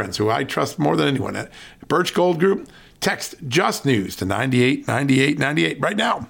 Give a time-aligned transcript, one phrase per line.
[0.00, 1.52] friends who I trust more than anyone at
[1.86, 2.70] Birch Gold Group.
[3.00, 6.26] Text Just News to 989898 right now.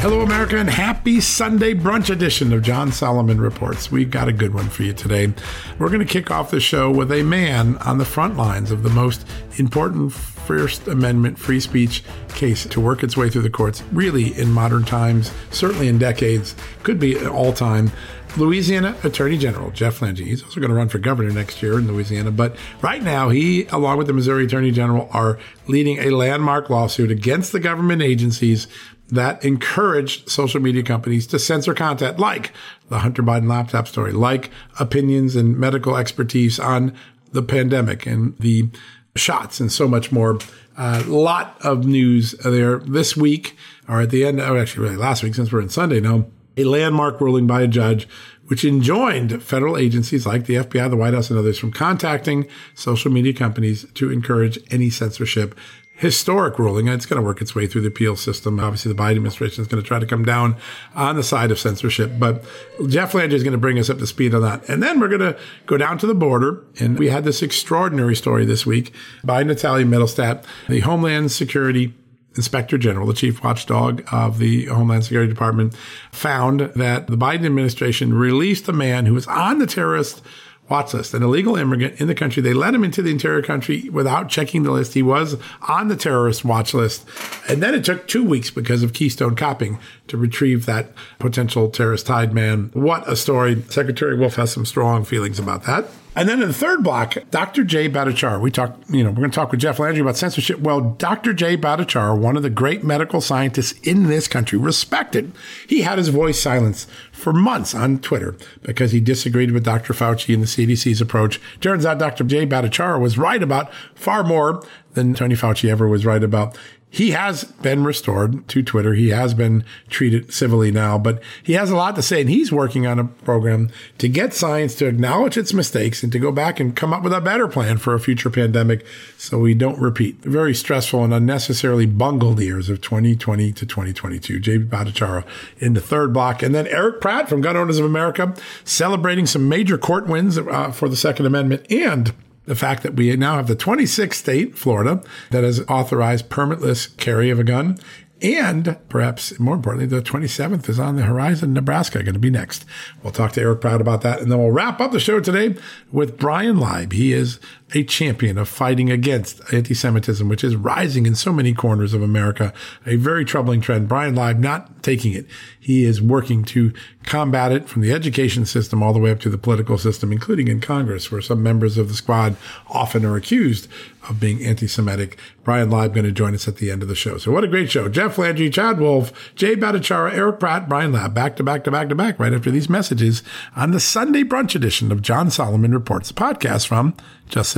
[0.00, 3.90] Hello, America, and happy Sunday brunch edition of John Solomon Reports.
[3.90, 5.32] We've got a good one for you today.
[5.78, 8.82] We're going to kick off the show with a man on the front lines of
[8.82, 10.12] the most important
[10.48, 14.82] First Amendment free speech case to work its way through the courts, really in modern
[14.82, 17.92] times, certainly in decades, could be all time.
[18.34, 20.24] Louisiana Attorney General Jeff Landry.
[20.24, 22.30] He's also going to run for governor next year in Louisiana.
[22.30, 27.10] But right now, he, along with the Missouri Attorney General, are leading a landmark lawsuit
[27.10, 28.68] against the government agencies
[29.10, 32.54] that encouraged social media companies to censor content like
[32.88, 36.94] the Hunter Biden laptop story, like opinions and medical expertise on
[37.32, 38.70] the pandemic and the
[39.18, 40.38] shots and so much more.
[40.76, 43.56] A uh, lot of news there this week,
[43.88, 46.64] or at the end, oh, actually, really last week, since we're in Sunday now, a
[46.64, 48.08] landmark ruling by a judge
[48.46, 53.10] which enjoined federal agencies like the FBI, the White House, and others from contacting social
[53.10, 55.54] media companies to encourage any censorship
[55.98, 56.86] historic ruling.
[56.86, 58.60] It's going to work its way through the appeal system.
[58.60, 60.56] Obviously, the Biden administration is going to try to come down
[60.94, 62.12] on the side of censorship.
[62.18, 62.44] But
[62.86, 64.66] Jeff Landry is going to bring us up to speed on that.
[64.68, 65.36] And then we're going to
[65.66, 66.64] go down to the border.
[66.78, 71.92] And we had this extraordinary story this week by Natalia Mittelstadt, the Homeland Security
[72.36, 75.74] Inspector General, the chief watchdog of the Homeland Security Department,
[76.12, 80.22] found that the Biden administration released a man who was on the terrorist
[80.68, 82.42] watch list, an illegal immigrant in the country.
[82.42, 84.94] They let him into the interior country without checking the list.
[84.94, 87.06] He was on the terrorist watch list.
[87.48, 89.78] And then it took two weeks because of Keystone copping
[90.08, 92.70] to retrieve that potential terrorist tied man.
[92.74, 93.62] What a story.
[93.68, 95.86] Secretary Wolf has some strong feelings about that.
[96.16, 97.62] And then in the third block, Dr.
[97.62, 98.40] Jay Bhattacharya.
[98.40, 100.58] We talked, you know, we're going to talk with Jeff Landry about censorship.
[100.58, 101.32] Well, Dr.
[101.32, 105.32] Jay Bhattacharya, one of the great medical scientists in this country, respected.
[105.68, 109.92] He had his voice silenced for months on Twitter because he disagreed with Dr.
[109.92, 111.40] Fauci and the CDC's approach.
[111.60, 112.24] Turns out Dr.
[112.24, 114.62] Jay Bhattacharya was right about far more
[114.94, 116.58] than Tony Fauci ever was right about
[116.90, 118.94] he has been restored to Twitter.
[118.94, 122.50] He has been treated civilly now, but he has a lot to say and he's
[122.50, 126.58] working on a program to get science to acknowledge its mistakes and to go back
[126.58, 128.86] and come up with a better plan for a future pandemic
[129.18, 134.40] so we don't repeat the very stressful and unnecessarily bungled years of 2020 to 2022.
[134.40, 135.26] Jay Bhattacharya
[135.58, 136.42] in the third block.
[136.42, 138.34] And then Erich Pratt from Gun Owners of America
[138.64, 142.14] celebrating some major court wins uh, for the Second Amendment and
[142.48, 147.30] the fact that we now have the 26th state, Florida, that has authorized permitless carry
[147.30, 147.78] of a gun.
[148.20, 151.52] And perhaps more importantly, the 27th is on the horizon.
[151.52, 152.64] Nebraska going to be next.
[153.02, 154.20] We'll talk to Erich Pratt about that.
[154.20, 155.54] And then we'll wrap up the show today
[155.92, 156.92] with Bryan Leib.
[156.92, 157.38] He is
[157.74, 162.52] a champion of fighting against anti-Semitism, which is rising in so many corners of America.
[162.86, 163.88] A very troubling trend.
[163.88, 165.26] Bryan Leib not taking it.
[165.60, 166.72] He is working to
[167.04, 170.48] combat it from the education system all the way up to the political system, including
[170.48, 172.36] in Congress, where some members of the squad
[172.68, 173.68] often are accused
[174.08, 175.18] of being anti-Semitic.
[175.44, 177.18] Bryan Leib going to join us at the end of the show.
[177.18, 177.88] So what a great show.
[177.90, 181.90] Jeff Landry, Chad Wolf, Jay Bhattacharya, Erich Pratt, Bryan Leib, back to back to back
[181.90, 183.22] to back right after these messages
[183.54, 186.94] on the Sunday brunch edition of John Solomon Reports, podcast from
[187.28, 187.57] Just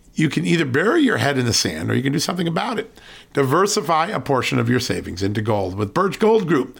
[0.21, 2.77] you can either bury your head in the sand or you can do something about
[2.77, 2.95] it.
[3.33, 6.79] Diversify a portion of your savings into gold with Birch Gold Group.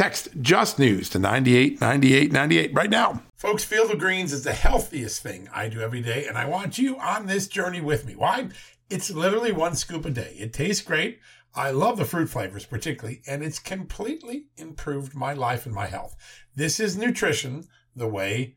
[0.00, 3.22] Text Just News to 989898 right now.
[3.36, 6.78] Folks, Field of Greens is the healthiest thing I do every day, and I want
[6.78, 8.16] you on this journey with me.
[8.16, 8.48] Why?
[8.88, 10.34] It's literally one scoop a day.
[10.38, 11.18] It tastes great.
[11.54, 16.16] I love the fruit flavors particularly, and it's completely improved my life and my health.
[16.56, 17.64] This is nutrition
[17.94, 18.56] the way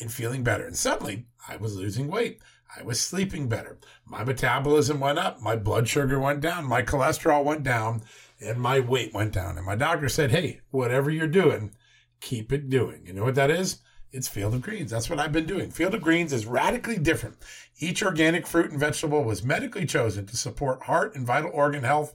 [0.00, 0.66] and feeling better.
[0.66, 2.40] And suddenly I was losing weight.
[2.76, 3.78] I was sleeping better.
[4.04, 5.40] My metabolism went up.
[5.40, 6.64] My blood sugar went down.
[6.64, 8.02] My cholesterol went down
[8.40, 9.56] and my weight went down.
[9.56, 11.72] And my doctor said, Hey, whatever you're doing,
[12.20, 13.02] keep it doing.
[13.06, 13.78] You know what that is?
[14.10, 14.92] It's Field of Greens.
[14.92, 15.72] That's what I've been doing.
[15.72, 17.36] Field of Greens is radically different.
[17.80, 22.14] Each organic fruit and vegetable was medically chosen to support heart and vital organ health.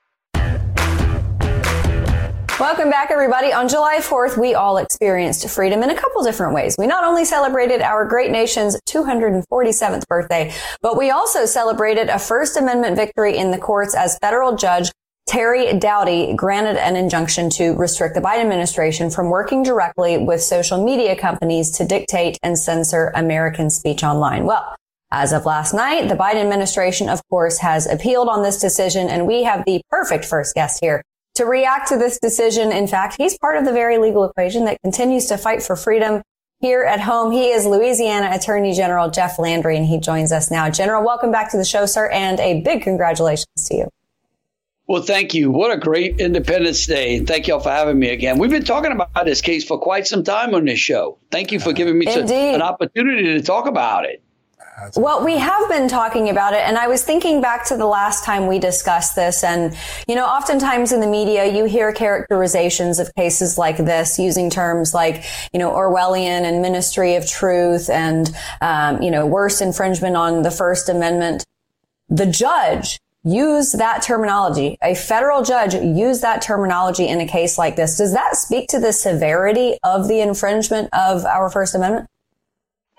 [2.59, 3.53] Welcome back, everybody.
[3.53, 6.75] On July 4th, we all experienced freedom in a couple different ways.
[6.77, 12.57] We not only celebrated our great nation's 247th birthday, but we also celebrated a First
[12.57, 14.91] Amendment victory in the courts as federal judge
[15.27, 20.83] Terry Doughty granted an injunction to restrict the Biden administration from working directly with social
[20.83, 24.45] media companies to dictate and censor American speech online.
[24.45, 24.75] Well,
[25.09, 29.25] as of last night, the Biden administration, of course, has appealed on this decision, and
[29.25, 31.01] we have the perfect first guest here
[31.35, 32.71] to react to this decision.
[32.71, 36.21] In fact, he's part of the very legal equation that continues to fight for freedom
[36.59, 37.31] here at home.
[37.31, 40.69] He is Louisiana Attorney General Jeff Landry, and he joins us now.
[40.69, 43.89] General, welcome back to the show, sir, and a big congratulations to you.
[44.87, 45.51] Well, thank you.
[45.51, 47.21] What a great Independence Day.
[47.21, 48.37] Thank you all for having me again.
[48.37, 51.17] We've been talking about this case for quite some time on this show.
[51.31, 54.21] Thank you for giving me an opportunity to talk about it.
[54.77, 57.85] That's well, we have been talking about it, and I was thinking back to the
[57.85, 59.75] last time we discussed this, and
[60.07, 64.93] you know, oftentimes in the media, you hear characterizations of cases like this using terms
[64.93, 70.41] like you know Orwellian and Ministry of Truth, and um, you know, worse infringement on
[70.43, 71.45] the First Amendment.
[72.09, 74.77] The judge used that terminology.
[74.81, 77.97] A federal judge used that terminology in a case like this.
[77.97, 82.07] Does that speak to the severity of the infringement of our First Amendment?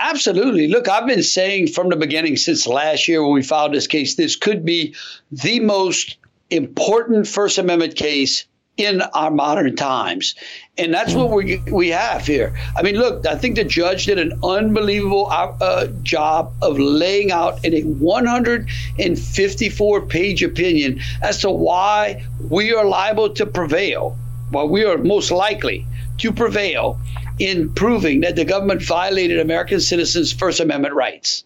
[0.02, 0.66] Absolutely.
[0.66, 4.16] Look, I've been saying from the beginning since last year when we filed this case,
[4.16, 4.96] this could be
[5.30, 6.16] the most
[6.50, 8.44] important First Amendment case
[8.76, 10.34] in our modern times.
[10.76, 12.52] And that's what we we have here.
[12.76, 17.30] I mean, look, I think the judge did an unbelievable uh, uh job of laying
[17.30, 24.16] out in a 154 page opinion as to why we are liable to prevail.
[24.50, 25.86] why we are most likely
[26.18, 26.98] to prevail
[27.42, 31.42] in proving that the government violated American citizens' First Amendment rights.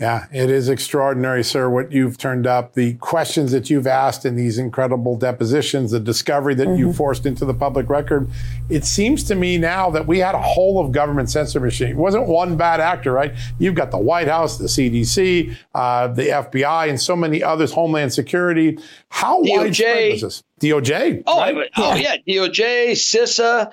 [0.00, 4.34] Yeah, it is extraordinary, sir, what you've turned up, the questions that you've asked in
[4.34, 6.78] these incredible depositions, the discovery that mm-hmm.
[6.78, 8.30] you forced into the public record.
[8.70, 11.90] It seems to me now that we had a whole of government censor machine.
[11.90, 13.34] It wasn't one bad actor, right?
[13.58, 18.14] You've got the White House, the CDC, uh, the FBI, and so many others, Homeland
[18.14, 18.78] Security.
[19.10, 19.58] How DOJ.
[19.58, 20.42] widespread was this?
[20.62, 21.24] DOJ.
[21.26, 21.70] Oh, right?
[21.76, 22.16] oh yeah.
[22.24, 23.70] yeah, DOJ, CISA.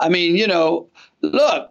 [0.00, 0.88] I mean, you know,
[1.22, 1.70] look,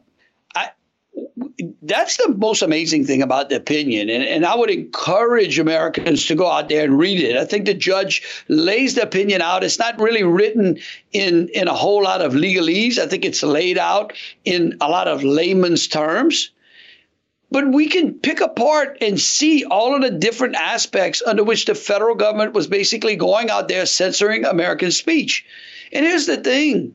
[1.81, 4.09] that's the most amazing thing about the opinion.
[4.09, 7.35] And, and I would encourage Americans to go out there and read it.
[7.35, 9.63] I think the judge lays the opinion out.
[9.63, 10.77] It's not really written
[11.11, 12.97] in, in a whole lot of legalese.
[12.97, 14.13] I think it's laid out
[14.45, 16.51] in a lot of layman's terms.
[17.49, 21.75] But we can pick apart and see all of the different aspects under which the
[21.75, 25.45] federal government was basically going out there censoring American speech.
[25.93, 26.93] And here's the thing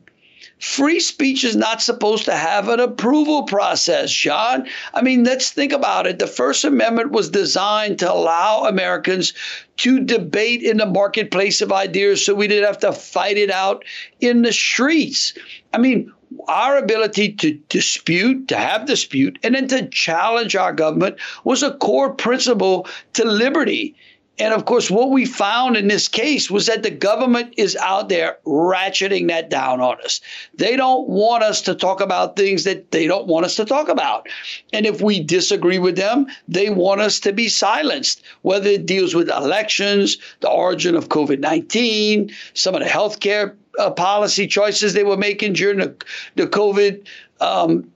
[0.59, 4.67] Free speech is not supposed to have an approval process, John.
[4.93, 6.19] I mean, let's think about it.
[6.19, 9.33] The First Amendment was designed to allow Americans
[9.77, 13.83] to debate in the marketplace of ideas so we didn't have to fight it out
[14.19, 15.33] in the streets.
[15.73, 16.11] I mean,
[16.47, 21.75] our ability to dispute, to have dispute, and then to challenge our government was a
[21.75, 23.95] core principle to liberty.
[24.39, 28.09] And of course, what we found in this case was that the government is out
[28.09, 30.21] there ratcheting that down on us.
[30.55, 33.89] They don't want us to talk about things that they don't want us to talk
[33.89, 34.27] about.
[34.71, 39.13] And if we disagree with them, they want us to be silenced, whether it deals
[39.13, 45.03] with elections, the origin of COVID 19, some of the healthcare uh, policy choices they
[45.03, 45.95] were making during the,
[46.35, 47.05] the COVID
[47.39, 47.91] um,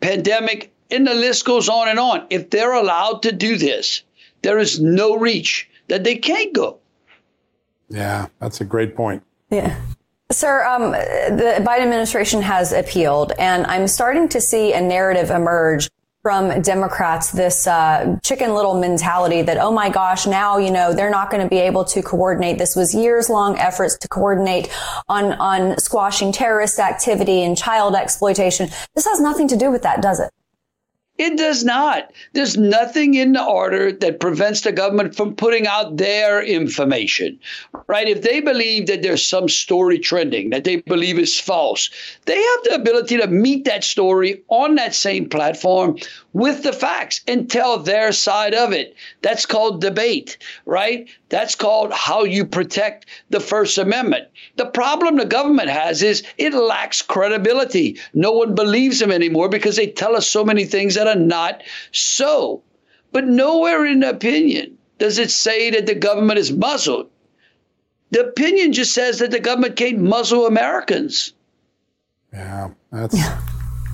[0.00, 0.72] pandemic.
[0.90, 2.26] And the list goes on and on.
[2.30, 4.02] If they're allowed to do this,
[4.46, 6.78] there is no reach that they can't go.
[7.88, 9.24] Yeah, that's a great point.
[9.50, 9.76] Yeah.
[10.30, 15.90] Sir, um, the Biden administration has appealed, and I'm starting to see a narrative emerge
[16.22, 21.10] from Democrats, this uh, chicken little mentality that, oh my gosh, now, you know, they're
[21.10, 22.58] not going to be able to coordinate.
[22.58, 24.68] This was years long efforts to coordinate
[25.08, 28.68] on, on squashing terrorist activity and child exploitation.
[28.94, 30.30] This has nothing to do with that, does it?
[31.18, 32.12] It does not.
[32.34, 37.38] There's nothing in the order that prevents the government from putting out their information,
[37.86, 38.06] right?
[38.06, 41.88] If they believe that there's some story trending that they believe is false,
[42.26, 45.96] they have the ability to meet that story on that same platform
[46.34, 48.94] with the facts and tell their side of it.
[49.22, 51.08] That's called debate, right?
[51.28, 54.28] That's called how you protect the First Amendment.
[54.56, 57.98] The problem the government has is it lacks credibility.
[58.14, 61.62] No one believes them anymore because they tell us so many things that are not
[61.90, 62.62] so.
[63.10, 67.10] But nowhere in the opinion does it say that the government is muzzled.
[68.10, 71.32] The opinion just says that the government can't muzzle Americans.
[72.32, 73.16] Yeah, that's.
[73.16, 73.45] Yeah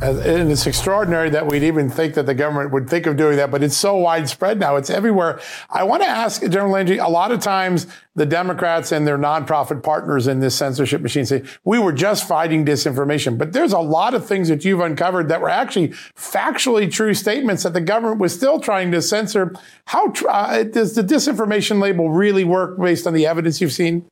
[0.02, 3.50] and it's extraordinary that we'd even think that the government would think of doing that,
[3.50, 4.76] but it's so widespread now.
[4.76, 5.40] It's everywhere.
[5.70, 9.82] I want to ask General Landry, a lot of times the Democrats and their nonprofit
[9.82, 13.38] partners in this censorship machine say, we were just fighting disinformation.
[13.38, 17.62] But there's a lot of things that you've uncovered that were actually factually true statements
[17.62, 19.54] that the government was still trying to censor.
[19.86, 24.10] How uh, does the disinformation label really work based on the evidence you've seen?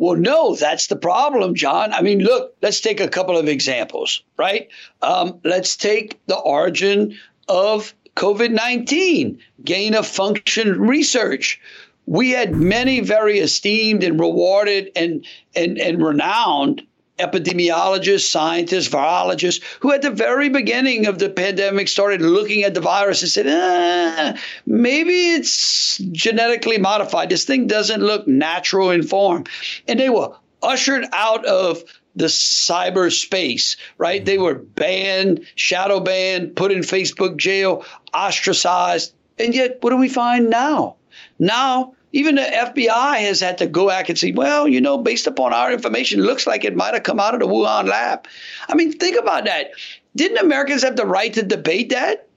[0.00, 1.92] Well, no, that's the problem, John.
[1.92, 4.66] I mean, look, let's take a couple of examples, right?
[5.02, 7.18] Um, let's take the origin
[7.50, 11.60] of COVID 19, gain of function research.
[12.06, 16.80] We had many very esteemed and rewarded and, and, and renowned
[17.20, 22.80] epidemiologists, scientists, virologists who at the very beginning of the pandemic started looking at the
[22.80, 27.28] virus and said, ah, maybe it's genetically modified.
[27.28, 29.44] This thing doesn't look natural in form.
[29.86, 31.82] And they were ushered out of
[32.16, 34.24] the cyberspace, right?
[34.24, 39.14] They were banned, shadow banned, put in Facebook jail, ostracized.
[39.38, 40.96] And yet, what do we find now?
[41.38, 45.26] Now, even the FBI has had to go back and say, well, you know, based
[45.26, 48.26] upon our information, looks like it might have come out of the Wuhan lab.
[48.68, 49.72] I mean, think about that.
[50.16, 52.28] Didn't Americans have the right to debate that?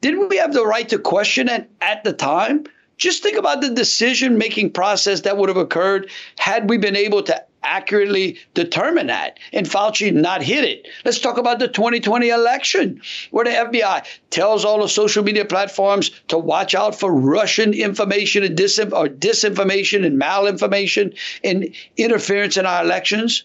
[0.00, 2.64] Didn't we have the right to question it at the time?
[2.98, 7.22] Just think about the decision making process that would have occurred had we been able
[7.24, 9.38] to accurately determine that.
[9.52, 10.88] And Fauci not hit it.
[11.04, 16.10] Let's talk about the 2020 election, where the FBI tells all the social media platforms
[16.28, 22.82] to watch out for Russian information and or disinformation and malinformation and interference in our
[22.82, 23.44] elections.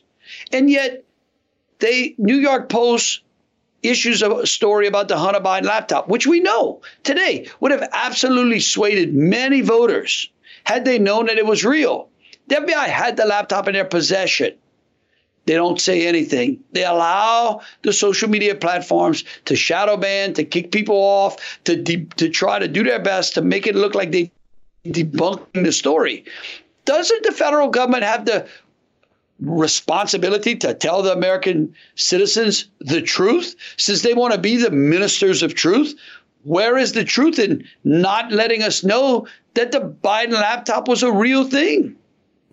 [0.51, 1.03] And yet,
[1.79, 3.21] they New York Post
[3.83, 8.59] issues a story about the Hunter Biden laptop, which we know today would have absolutely
[8.59, 10.29] swayed many voters
[10.63, 12.10] had they known that it was real.
[12.47, 14.53] The FBI had the laptop in their possession.
[15.45, 16.63] They don't say anything.
[16.71, 22.05] They allow the social media platforms to shadow ban, to kick people off, to de-
[22.17, 24.31] to try to do their best to make it look like they
[24.85, 26.25] debunking the story.
[26.85, 28.47] Doesn't the federal government have the
[29.39, 35.41] responsibility to tell the American citizens the truth since they want to be the ministers
[35.41, 35.95] of truth?
[36.43, 41.11] Where is the truth in not letting us know that the Biden laptop was a
[41.11, 41.95] real thing?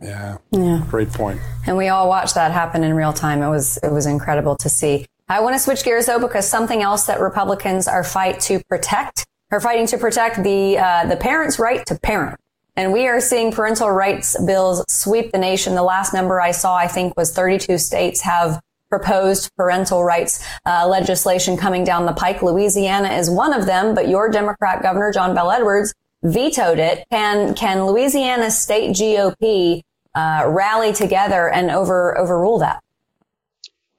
[0.00, 0.38] Yeah.
[0.50, 0.85] Yeah.
[0.88, 1.40] Great point.
[1.67, 3.43] And we all watched that happen in real time.
[3.43, 5.07] It was it was incredible to see.
[5.28, 9.26] I want to switch gears though because something else that Republicans are fight to protect
[9.50, 12.38] are fighting to protect the uh, the parents' right to parent.
[12.76, 15.75] And we are seeing parental rights bills sweep the nation.
[15.75, 20.87] The last number I saw, I think, was 32 states have proposed parental rights uh,
[20.87, 22.40] legislation coming down the pike.
[22.40, 27.05] Louisiana is one of them, but your Democrat governor, John Bel Edwards, vetoed it.
[27.11, 29.83] Can, can Louisiana state GOP
[30.15, 32.81] uh, rally together and over, overrule that?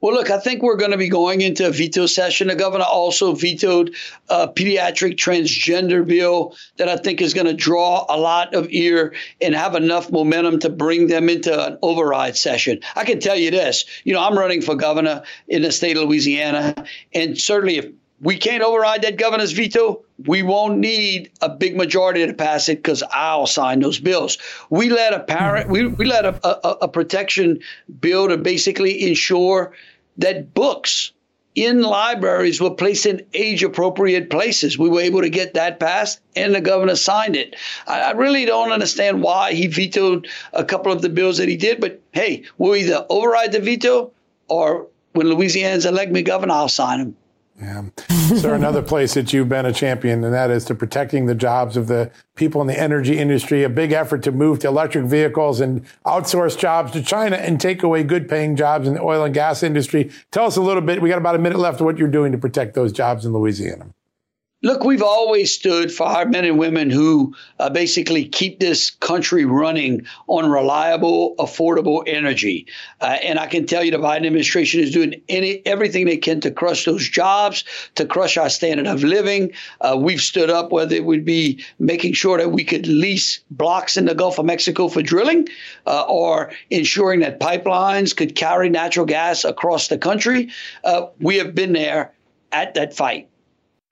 [0.01, 2.48] Well, look, I think we're going to be going into a veto session.
[2.48, 3.96] The governor also vetoed
[4.30, 9.13] a pediatric transgender bill that I think is going to draw a lot of ear
[9.42, 12.80] and have enough momentum to bring them into an override session.
[12.96, 16.04] I can tell you this you know, I'm running for governor in the state of
[16.04, 16.75] Louisiana,
[17.13, 17.88] and certainly if
[18.21, 20.03] we can't override that governor's veto.
[20.25, 24.38] We won't need a big majority to pass it because I'll sign those bills.
[24.69, 27.61] We let a parent, we, we let a, a, a protection
[27.99, 29.73] bill to basically ensure
[30.17, 31.13] that books
[31.55, 34.77] in libraries were placed in age appropriate places.
[34.77, 37.55] We were able to get that passed, and the governor signed it.
[37.88, 41.81] I, really don't understand why he vetoed a couple of the bills that he did,
[41.81, 44.11] but hey, we'll either override the veto
[44.47, 47.15] or when Louisiana's elect me governor, I'll sign them.
[47.62, 47.84] Yeah.
[48.38, 51.75] So another place that you've been a champion, and that is to protecting the jobs
[51.75, 53.63] of the people in the energy industry.
[53.63, 57.84] A big effort to move to electric vehicles and outsource jobs to China and take
[57.84, 60.10] away good paying jobs in the oil and gas industry.
[60.32, 61.01] Tell us a little bit.
[61.01, 61.82] We got about a minute left.
[61.82, 63.94] What you're doing to protect those jobs in Louisiana?
[64.62, 69.46] Look, we've always stood for our men and women who uh, basically keep this country
[69.46, 72.68] running on reliable, affordable energy.
[73.00, 76.42] Uh, and I can tell you the Biden administration is doing any everything they can
[76.42, 77.63] to crush those jobs,
[77.96, 79.54] to crush our standard of living.
[79.80, 83.96] Uh, we've stood up whether it would be making sure that we could lease blocks
[83.96, 85.48] in the Gulf of Mexico for drilling
[85.88, 90.50] uh, or ensuring that pipelines could carry natural gas across the country.
[90.84, 92.12] Uh, we have been there
[92.51, 93.30] at that fight.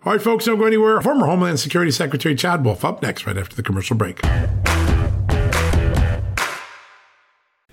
[0.06, 1.02] All right, folks, don't go anywhere.
[1.02, 4.22] Former Homeland Security Secretary Chad Wolf up next, right after the commercial break.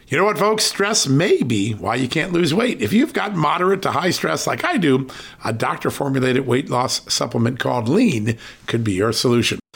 [0.08, 0.64] You know what, folks?
[0.64, 2.80] Stress may be why you can't lose weight.
[2.82, 5.08] If you've got moderate to high stress like I do,
[5.44, 9.58] a doctor formulated weight loss supplement called Lean could be your solution.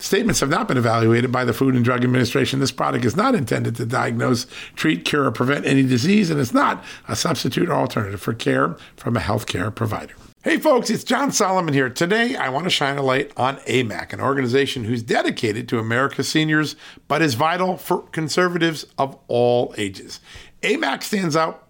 [0.00, 2.58] Statements have not been evaluated by the Food and Drug Administration.
[2.58, 6.54] This product is not intended to diagnose, treat, cure, or prevent any disease, and it's
[6.54, 10.14] not a substitute or alternative for care from a healthcare provider.
[10.42, 11.90] Hey folks, it's John Solomon here.
[11.90, 16.30] Today I want to shine a light on AMAC, an organization who's dedicated to America's
[16.30, 20.18] seniors, but is vital for conservatives of all ages.
[20.62, 21.69] AMAC stands out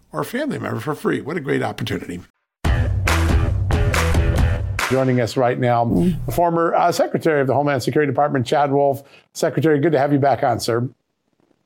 [0.11, 1.21] or a family member for free.
[1.21, 2.21] What a great opportunity
[4.91, 9.03] joining us right now, the former uh, Secretary of the Homeland Security Department, Chad Wolf.
[9.33, 10.87] Secretary, good to have you back on, sir.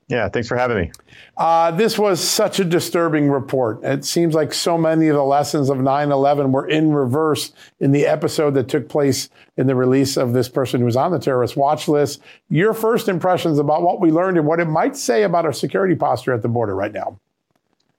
[0.08, 0.92] Yeah, thanks for having me.
[1.36, 3.82] Uh, this was such a disturbing report.
[3.82, 7.90] It seems like so many of the lessons of 9 11 were in reverse in
[7.90, 11.18] the episode that took place in the release of this person who was on the
[11.18, 12.20] terrorist watch list.
[12.48, 15.96] Your first impressions about what we learned and what it might say about our security
[15.96, 17.18] posture at the border right now?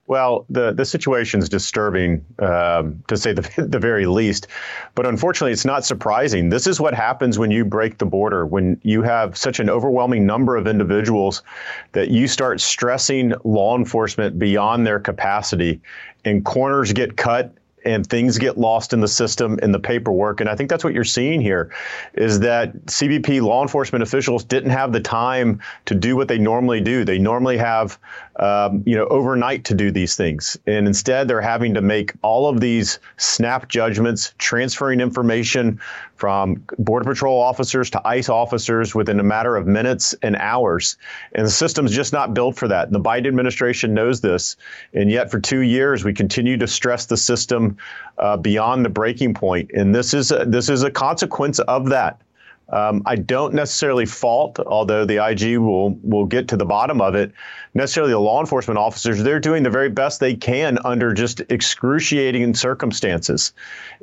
[0.07, 4.47] Well, the, the situation is disturbing, um, to say the, the very least.
[4.95, 6.49] But unfortunately, it's not surprising.
[6.49, 10.25] This is what happens when you break the border, when you have such an overwhelming
[10.25, 11.43] number of individuals
[11.91, 15.81] that you start stressing law enforcement beyond their capacity,
[16.23, 17.53] and corners get cut
[17.87, 20.41] and things get lost in the system in the paperwork.
[20.41, 21.71] And I think that's what you're seeing here
[22.13, 26.81] is that CBP law enforcement officials didn't have the time to do what they normally
[26.81, 27.05] do.
[27.05, 27.97] They normally have,
[28.37, 30.57] um, you know, overnight to do these things.
[30.67, 35.79] And instead, they're having to make all of these snap judgments, transferring information
[36.15, 40.97] from Border Patrol officers to ICE officers within a matter of minutes and hours.
[41.33, 42.87] And the system's just not built for that.
[42.87, 44.55] And the Biden administration knows this.
[44.93, 47.77] And yet, for two years, we continue to stress the system
[48.17, 49.71] uh, beyond the breaking point.
[49.73, 52.21] And this is a, this is a consequence of that.
[52.69, 57.15] Um, I don't necessarily fault, although the IG will will get to the bottom of
[57.15, 57.31] it.
[57.73, 62.53] Necessarily, the law enforcement officers they're doing the very best they can under just excruciating
[62.55, 63.53] circumstances,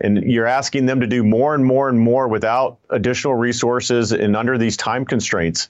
[0.01, 4.35] and you're asking them to do more and more and more without additional resources and
[4.35, 5.69] under these time constraints.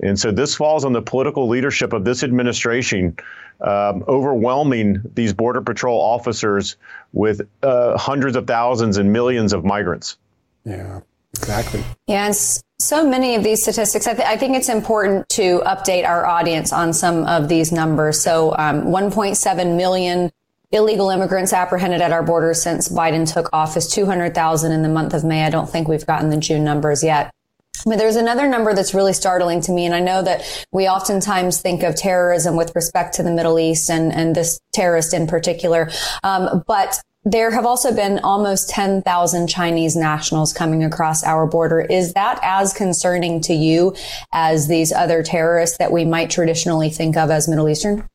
[0.00, 3.16] And so this falls on the political leadership of this administration,
[3.60, 6.76] um, overwhelming these border patrol officers
[7.12, 10.18] with uh, hundreds of thousands and millions of migrants.
[10.64, 11.00] Yeah.
[11.36, 11.84] Exactly.
[12.06, 12.34] Yeah, and
[12.78, 16.72] so many of these statistics, I, th- I, think it's important to update our audience
[16.72, 18.20] on some of these numbers.
[18.20, 20.30] So, um, 1.7 million
[20.70, 25.24] illegal immigrants apprehended at our border since Biden took office, 200,000 in the month of
[25.24, 25.44] May.
[25.44, 27.32] I don't think we've gotten the June numbers yet.
[27.86, 29.84] But there's another number that's really startling to me.
[29.84, 33.90] And I know that we oftentimes think of terrorism with respect to the Middle East
[33.90, 35.90] and, and this terrorist in particular.
[36.22, 41.80] Um, but there have also been almost 10,000 Chinese nationals coming across our border.
[41.80, 43.94] Is that as concerning to you
[44.32, 48.06] as these other terrorists that we might traditionally think of as Middle Eastern?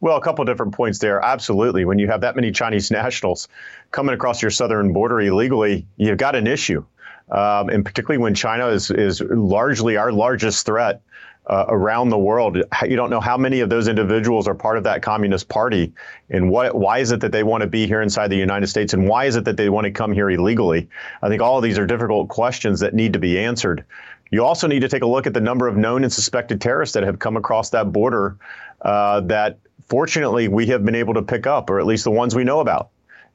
[0.00, 1.20] Well, a couple of different points there.
[1.20, 1.84] Absolutely.
[1.84, 3.48] When you have that many Chinese nationals
[3.90, 6.84] coming across your southern border illegally, you've got an issue.
[7.30, 11.02] Um, and particularly when China is, is largely our largest threat
[11.48, 12.58] uh, around the world.
[12.86, 15.92] You don't know how many of those individuals are part of that Communist Party,
[16.30, 18.92] and what, why is it that they want to be here inside the United States,
[18.92, 20.88] and why is it that they want to come here illegally?
[21.22, 23.84] I think all of these are difficult questions that need to be answered.
[24.30, 26.94] You also need to take a look at the number of known and suspected terrorists
[26.94, 28.36] that have come across that border
[28.82, 29.58] uh, that
[29.88, 32.60] fortunately we have been able to pick up, or at least the ones we know
[32.60, 32.90] about.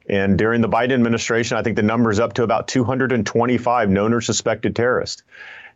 [0.08, 4.12] And during the Biden administration, I think the number is up to about 225 known
[4.12, 5.22] or suspected terrorists.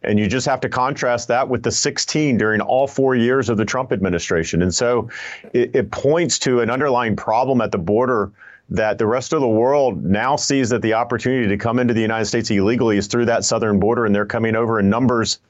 [0.02, 3.56] And you just have to contrast that with the 16 during all four years of
[3.56, 4.62] the Trump administration.
[4.62, 5.10] And so
[5.52, 8.30] it, it points to an underlying problem at the border
[8.70, 12.00] that the rest of the world now sees that the opportunity to come into the
[12.00, 15.40] United States illegally is through that southern border, and they're coming over in numbers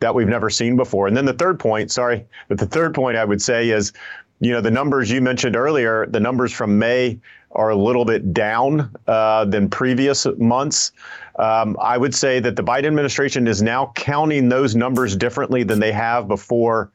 [0.00, 1.06] that we've never seen before.
[1.06, 3.92] And then the third point, sorry, but the third point I would say is,
[4.40, 7.18] you know, the numbers you mentioned earlier, the numbers from May
[7.52, 10.92] are a little bit down uh, than previous months.
[11.38, 15.80] Um, I would say that the Biden administration is now counting those numbers differently than
[15.80, 16.90] they have before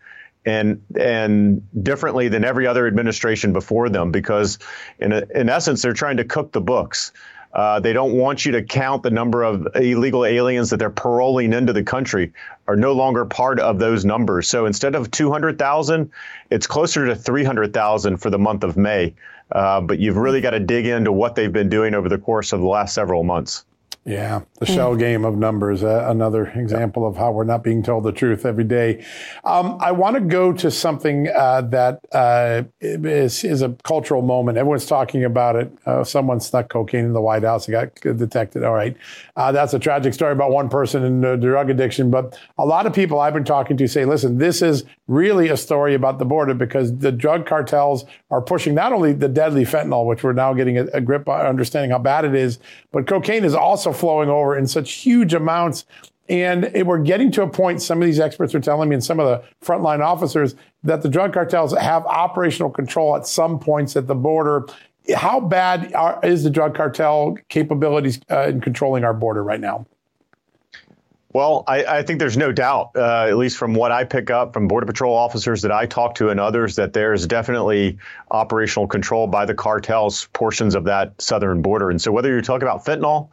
[0.46, 4.58] and and differently than every other administration before them because
[5.00, 7.12] in in essence they're trying to cook the books.
[7.54, 11.54] Uh, they don't want you to count the number of illegal aliens that they're paroling
[11.54, 12.32] into the country
[12.68, 14.48] are no longer part of those numbers.
[14.48, 16.12] So instead of 200,000,
[16.50, 19.14] it's closer to 300,000 for the month of May.
[19.52, 22.54] Uh, but you've really got to dig into what they've been doing over the course
[22.54, 23.66] of the last several months.
[24.04, 28.04] Yeah, the shell game of numbers, uh, another example of how we're not being told
[28.04, 29.06] the truth every day.
[29.44, 34.58] Um, I want to go to something uh, that uh, is, is, a cultural moment.
[34.58, 35.72] Everyone's talking about it.
[35.86, 38.64] Uh, someone snuck cocaine in the White House and got detected.
[38.64, 38.98] All right.
[39.36, 42.10] Uh, that's a tragic story about one person in drug addiction.
[42.10, 45.58] But a lot of people I've been talking to say, listen, this is really a
[45.58, 50.08] story about the border because the drug cartels are pushing not only the deadly fentanyl,
[50.08, 52.58] which we're now getting a, a grip on understanding how bad it is,
[52.92, 55.86] but cocaine is also flowing over in such huge amounts.
[56.30, 59.20] And we're getting to a point, some of these experts are telling me, and some
[59.20, 64.08] of the frontline officers, that the drug cartels have operational control at some points at
[64.08, 64.66] the border.
[65.16, 69.86] How bad are, is the drug cartel capabilities uh, in controlling our border right now?
[71.34, 74.54] Well, I, I, think there's no doubt, uh, at least from what I pick up
[74.54, 77.98] from Border Patrol officers that I talk to and others, that there's definitely
[78.32, 81.90] operational control by the cartels portions of that southern border.
[81.90, 83.30] And so, whether you're talking about fentanyl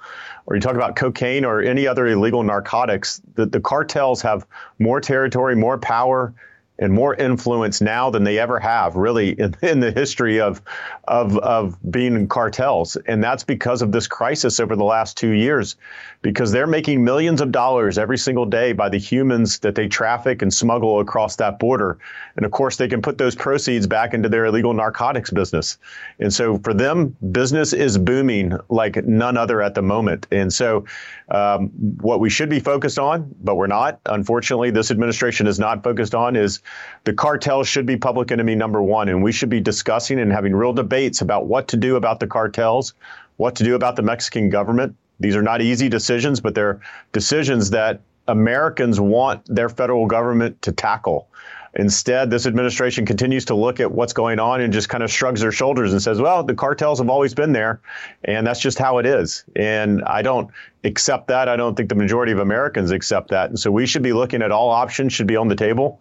[0.46, 4.46] or you talk about cocaine or any other illegal narcotics, the, the cartels have
[4.78, 6.34] more territory, more power,
[6.78, 10.62] and more influence now than they ever have, really, in, in, the history of,
[11.06, 12.96] of, of being in cartels.
[13.06, 15.76] And that's because of this crisis over the last two years,
[16.22, 20.42] because they're making millions of dollars every single day by the humans that they traffic
[20.42, 21.98] and smuggle across that border.
[22.36, 25.78] And of course, they can put those proceeds back into their illegal narcotics business.
[26.20, 30.26] And so for them, business is booming like none other at the moment.
[30.30, 30.84] And so
[31.30, 31.68] um,
[32.00, 36.14] what we should be focused on, but we're not, unfortunately, this administration is not focused
[36.14, 36.60] on, is
[37.04, 40.54] the cartel should be public enemy number one, and we should be discussing and having
[40.54, 42.94] real debates about what to do about the cartels,
[43.36, 44.94] what to do about the Mexican government.
[45.20, 46.80] These are not easy decisions, but they're
[47.12, 51.28] decisions that Americans want their federal government to tackle.
[51.74, 55.40] Instead, this administration continues to look at what's going on and just kind of shrugs
[55.40, 57.80] their shoulders and says, well, the cartels have always been there,
[58.24, 59.44] and that's just how it is.
[59.54, 60.50] And I don't
[60.84, 61.48] accept that.
[61.48, 63.50] I don't think the majority of Americans accept that.
[63.50, 66.00] And so we should be looking at all options should be on the table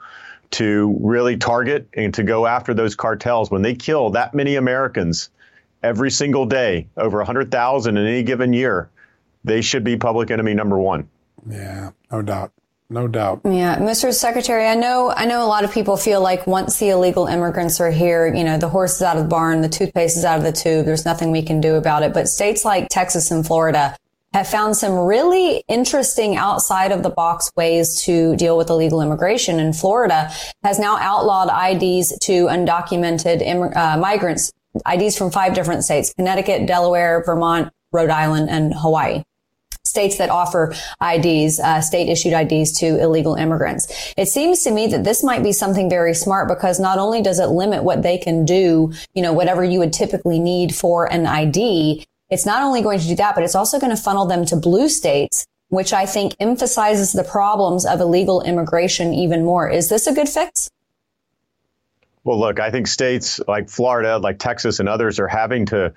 [0.52, 5.30] to really target and to go after those cartels when they kill that many Americans
[5.84, 8.90] every single day, over 100,000 in any given year.
[9.44, 11.08] They should be public enemy number one.
[11.50, 12.52] Yeah, no doubt.
[12.90, 13.42] No doubt.
[13.44, 14.14] Yeah, Mr.
[14.14, 17.82] Secretary, I know I know a lot of people feel like once the illegal immigrants
[17.82, 20.38] are here, you know, the horse is out of the barn, the toothpaste is out
[20.38, 22.14] of the tube, there's nothing we can do about it.
[22.14, 23.98] But states like Texas and Florida
[24.34, 29.60] have found some really interesting outside of the box ways to deal with illegal immigration.
[29.60, 30.32] And Florida
[30.64, 34.52] has now outlawed IDs to undocumented Im- uh, migrants,
[34.92, 39.24] IDs from five different states, Connecticut, Delaware, Vermont, Rhode Island, and Hawaii
[39.88, 44.14] states that offer IDs, uh, state issued IDs to illegal immigrants.
[44.16, 47.40] It seems to me that this might be something very smart because not only does
[47.40, 51.26] it limit what they can do, you know, whatever you would typically need for an
[51.26, 54.46] ID, it's not only going to do that, but it's also going to funnel them
[54.46, 59.70] to blue states, which I think emphasizes the problems of illegal immigration even more.
[59.70, 60.70] Is this a good fix?
[62.24, 65.94] Well, look, I think states like Florida, like Texas, and others are having to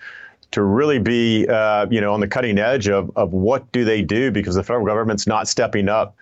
[0.53, 4.03] to really be, uh, you know, on the cutting edge of of what do they
[4.03, 6.17] do because the federal government's not stepping up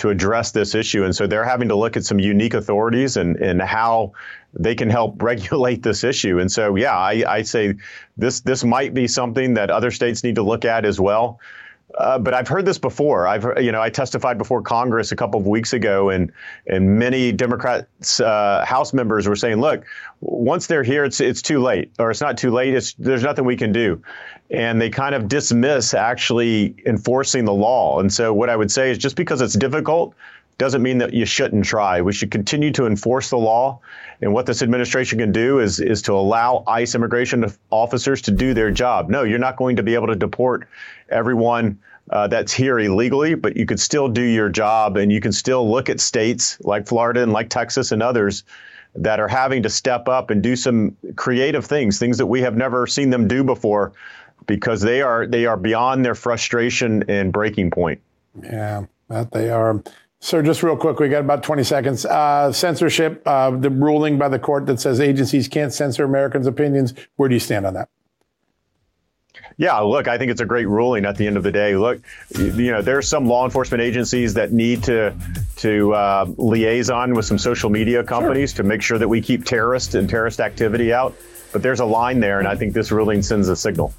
[0.00, 3.36] to address this issue, and so they're having to look at some unique authorities and
[3.36, 4.12] and how
[4.54, 6.38] they can help regulate this issue.
[6.38, 7.74] And so, yeah, I, I say
[8.16, 11.40] this this might be something that other states need to look at as well.
[11.98, 13.26] Uh, but I've heard this before.
[13.26, 16.32] I've you know I testified before Congress a couple of weeks ago, and
[16.66, 19.84] and many Democrats uh, House members were saying, look,
[20.20, 22.74] once they're here, it's it's too late, or it's not too late.
[22.74, 24.02] It's there's nothing we can do,
[24.50, 28.00] and they kind of dismiss actually enforcing the law.
[28.00, 30.14] And so what I would say is just because it's difficult
[30.60, 32.02] doesn't mean that you shouldn't try.
[32.02, 33.80] We should continue to enforce the law.
[34.20, 38.52] And what this administration can do is, is to allow ICE immigration officers to do
[38.52, 39.08] their job.
[39.08, 40.68] No, you're not going to be able to deport
[41.08, 41.78] everyone
[42.10, 45.68] uh, that's here illegally, but you could still do your job and you can still
[45.68, 48.44] look at states like Florida and like Texas and others
[48.94, 52.54] that are having to step up and do some creative things, things that we have
[52.54, 53.92] never seen them do before
[54.46, 58.02] because they are they are beyond their frustration and breaking point.
[58.42, 59.82] Yeah, that they are.
[60.22, 62.04] Sir, just real quick, we got about 20 seconds.
[62.04, 66.92] Uh, censorship, uh, the ruling by the court that says agencies can't censor Americans' opinions.
[67.16, 67.88] Where do you stand on that?
[69.56, 71.74] Yeah, look, I think it's a great ruling at the end of the day.
[71.74, 72.00] Look,
[72.34, 75.14] you know, there are some law enforcement agencies that need to
[75.56, 78.62] to uh, liaison with some social media companies sure.
[78.62, 81.14] to make sure that we keep terrorist and terrorist activity out.
[81.52, 83.92] But there's a line there, and I think this ruling sends a signal.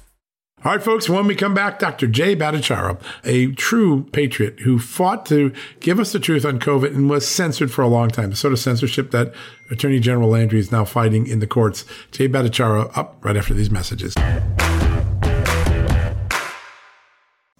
[0.64, 2.06] All right, folks, when we come back, Dr.
[2.06, 7.10] Jay Bhattacharya, a true patriot who fought to give us the truth on COVID and
[7.10, 9.34] was censored for a long time, the sort of censorship that
[9.72, 11.84] Attorney General Landry is now fighting in the courts.
[12.12, 14.14] Jay Bhattacharya up right after these messages.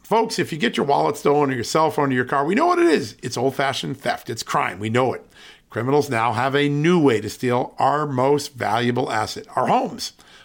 [0.04, 2.54] Folks, if you get your wallet stolen or your cell phone or your car, we
[2.54, 3.16] know what it is.
[3.20, 4.78] It's old fashioned theft, it's crime.
[4.78, 5.26] We know it.
[5.70, 10.12] Criminals now have a new way to steal our most valuable asset, our homes.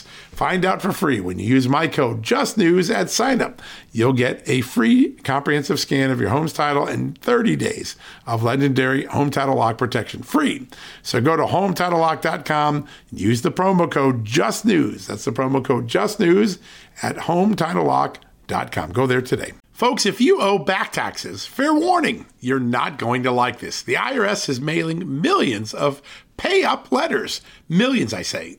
[0.00, 3.58] Find out for free when you use my code JustNews at signup.
[3.92, 9.04] You'll get a free comprehensive scan of your home's title and 30 days of legendary
[9.06, 10.66] Home Title Lock protection free.
[11.02, 15.06] So go to HomeTitleLock.com and use the promo code JustNews.
[15.06, 16.58] That's the promo code JustNews
[17.02, 18.92] at HomeTitleLock.com.
[18.92, 19.52] Go there today.
[19.72, 23.82] Folks, if you owe back taxes, fair warning, you're not going to like this.
[23.82, 26.02] The IRS is mailing millions of
[26.36, 27.40] pay up letters.
[27.68, 28.58] Millions, I say.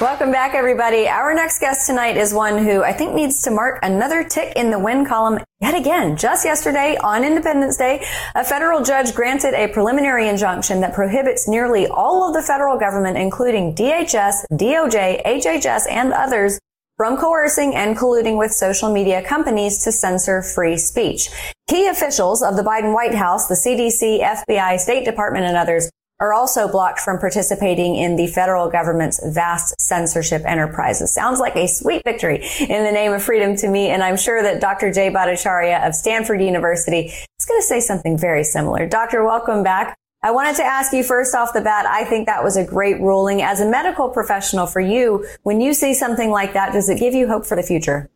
[0.00, 1.08] Welcome back, everybody.
[1.08, 4.70] Our next guest tonight is one who I think needs to mark another tick in
[4.70, 6.16] the win column yet again.
[6.16, 8.06] Just yesterday, on Independence Day,
[8.36, 13.18] a federal judge granted a preliminary injunction that prohibits nearly all of the federal government,
[13.18, 16.60] including DHS, DOJ, HHS, and others,
[16.96, 21.28] from coercing and colluding with social media companies to censor free speech.
[21.66, 26.32] Key officials of the Biden White House, the CDC, FBI, State Department, and others are
[26.32, 31.14] also blocked from participating in the federal government's vast censorship enterprises.
[31.14, 33.88] Sounds like a sweet victory in the name of freedom to me.
[33.88, 34.92] And I'm sure that Dr.
[34.92, 38.86] Jay Bhattacharya of Stanford University is going to say something very similar.
[38.88, 39.96] Doctor, welcome back.
[40.20, 43.00] I wanted to ask you first off the bat, I think that was a great
[43.00, 43.40] ruling.
[43.40, 47.14] As a medical professional for you, when you see something like that, does it give
[47.14, 48.10] you hope for the future?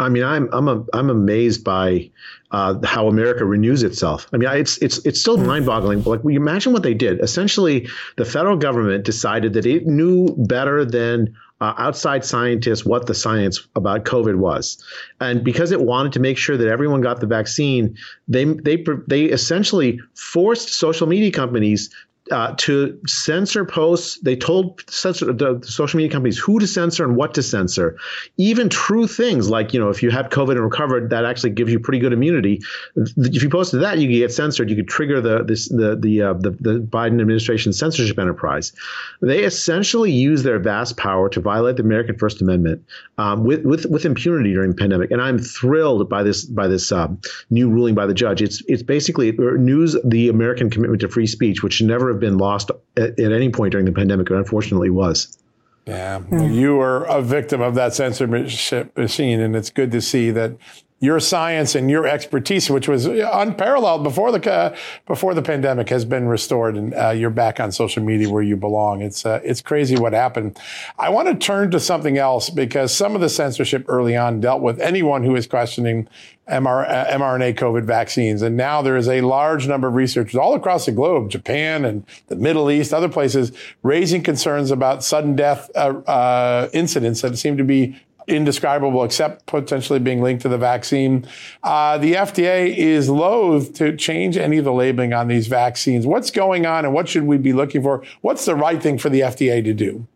[0.00, 2.10] I mean, I'm I'm a, I'm amazed by
[2.50, 4.28] uh, how America renews itself.
[4.32, 6.02] I mean, it's it's it's still mind-boggling.
[6.02, 7.20] But like, we imagine what they did.
[7.20, 13.14] Essentially, the federal government decided that it knew better than uh, outside scientists what the
[13.14, 14.82] science about COVID was,
[15.20, 17.96] and because it wanted to make sure that everyone got the vaccine,
[18.28, 21.90] they they they essentially forced social media companies
[22.30, 24.18] uh, to censor posts.
[24.20, 27.96] They told censor, the social media companies who to censor and what to censor.
[28.36, 31.72] Even true things like, you know, if you had COVID and recovered, that actually gives
[31.72, 32.60] you pretty good immunity.
[32.96, 34.70] If you posted that, you could get censored.
[34.70, 38.72] You could trigger the this, the the, uh, the the Biden administration censorship enterprise.
[39.20, 42.84] They essentially use their vast power to violate the American First Amendment
[43.18, 45.10] um, with with with impunity during the pandemic.
[45.10, 47.08] And I'm thrilled by this by this uh,
[47.50, 48.42] new ruling by the judge.
[48.42, 52.38] It's it's basically it renews the American commitment to free speech, which never have been
[52.38, 55.38] lost at, at any point during the pandemic, but unfortunately was.
[55.86, 56.54] Yeah, mm.
[56.54, 60.58] you were a victim of that censorship machine, and it's good to see that
[61.00, 64.76] your science and your expertise, which was unparalleled before the uh,
[65.06, 68.56] before the pandemic, has been restored, and uh, you're back on social media where you
[68.56, 69.00] belong.
[69.00, 70.58] It's uh, it's crazy what happened.
[70.98, 74.60] I want to turn to something else because some of the censorship early on dealt
[74.60, 76.08] with anyone who is questioning
[76.50, 80.54] MR, uh, mRNA COVID vaccines, and now there is a large number of researchers all
[80.54, 85.70] across the globe, Japan and the Middle East, other places, raising concerns about sudden death
[85.74, 91.26] uh, uh, incidents that seem to be indescribable except potentially being linked to the vaccine.
[91.62, 96.06] Uh, the FDA is loath to change any of the labeling on these vaccines.
[96.06, 98.04] What's going on and what should we be looking for?
[98.20, 100.06] What's the right thing for the FDA to do?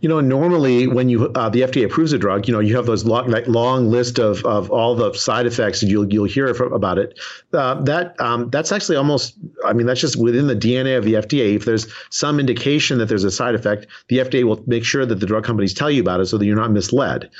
[0.00, 2.86] You know, normally when you uh, the FDA approves a drug, you know, you have
[2.86, 6.98] those long, long list of, of all the side effects, and you'll you'll hear about
[6.98, 7.18] it.
[7.52, 9.34] Uh, that um, that's actually almost,
[9.64, 11.56] I mean, that's just within the DNA of the FDA.
[11.56, 15.16] If there's some indication that there's a side effect, the FDA will make sure that
[15.16, 17.30] the drug companies tell you about it so that you're not misled.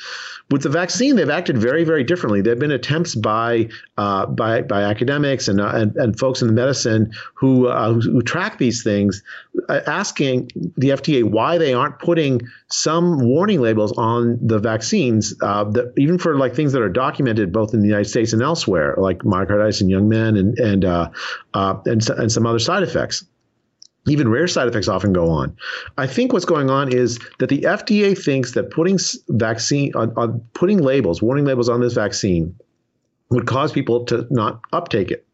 [0.50, 2.40] With the vaccine, they've acted very, very differently.
[2.40, 6.48] There have been attempts by uh, by by academics and, uh, and, and folks in
[6.48, 9.22] the medicine who uh, who, who, track these things,
[9.68, 15.64] uh, asking the FDA why they aren't putting some warning labels on the vaccines, uh,
[15.64, 18.94] that even for like things that are documented both in the United States and elsewhere,
[18.96, 21.10] like myocarditis in young men and and uh,
[21.52, 23.22] and, and some other side effects
[24.10, 25.56] even rare side effects often go on.
[25.96, 30.40] I think what's going on is that the FDA thinks that putting vaccine on, on
[30.54, 32.54] putting labels, warning labels on this vaccine
[33.30, 35.27] would cause people to not uptake it.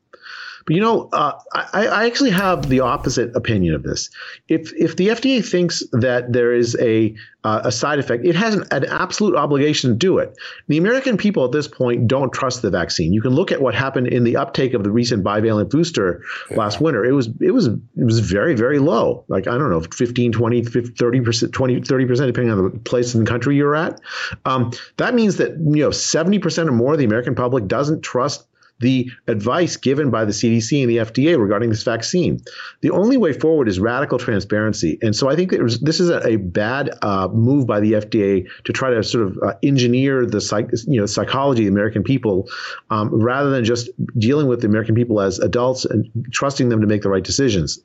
[0.66, 4.10] But you know, uh, I, I, actually have the opposite opinion of this.
[4.48, 8.54] If if the FDA thinks that there is a uh, a side effect, it has
[8.54, 10.34] an, an, absolute obligation to do it.
[10.68, 13.12] The American people at this point don't trust the vaccine.
[13.12, 16.56] You can look at what happened in the uptake of the recent bivalent booster yeah.
[16.56, 17.04] last winter.
[17.04, 19.24] It was it was it was very very low.
[19.28, 23.14] Like I don't know, 15, 20, 30 percent, 20, 30 percent, depending on the place
[23.14, 24.00] in the country you're at.
[24.46, 28.02] Um, that means that you know 70 percent or more of the American public doesn't
[28.02, 28.46] trust
[28.80, 32.40] the advice given by the CDC and the FDA regarding this vaccine.
[32.80, 34.98] The only way forward is radical transparency.
[35.00, 38.48] And so I think was, this is a, a bad uh, move by the FDA
[38.64, 42.02] to try to sort of uh, engineer the psych, you know, psychology of the American
[42.02, 42.48] people
[42.90, 46.86] um, rather than just dealing with the American people as adults and trusting them to
[46.86, 47.80] make the right decisions.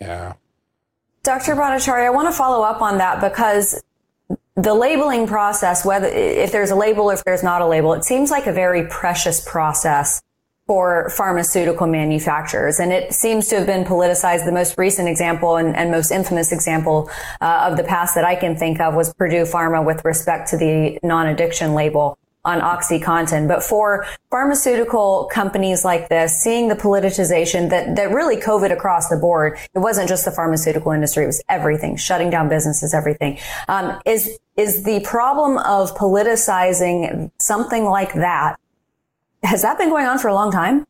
[0.00, 0.34] Yeah.
[1.22, 1.54] Dr.
[1.54, 3.82] Bhattacharya, I want to follow up on that because
[4.62, 8.04] the labeling process, whether if there's a label, or if there's not a label, it
[8.04, 10.20] seems like a very precious process
[10.66, 12.78] for pharmaceutical manufacturers.
[12.78, 14.44] And it seems to have been politicized.
[14.44, 18.36] The most recent example and, and most infamous example uh, of the past that I
[18.36, 23.46] can think of was Purdue Pharma with respect to the non-addiction label on OxyContin.
[23.46, 29.16] But for pharmaceutical companies like this, seeing the politicization that, that really COVID across the
[29.16, 33.38] board, it wasn't just the pharmaceutical industry, it was everything, shutting down businesses, everything.
[33.68, 38.56] Um, is, is the problem of politicizing something like that,
[39.42, 40.86] has that been going on for a long time?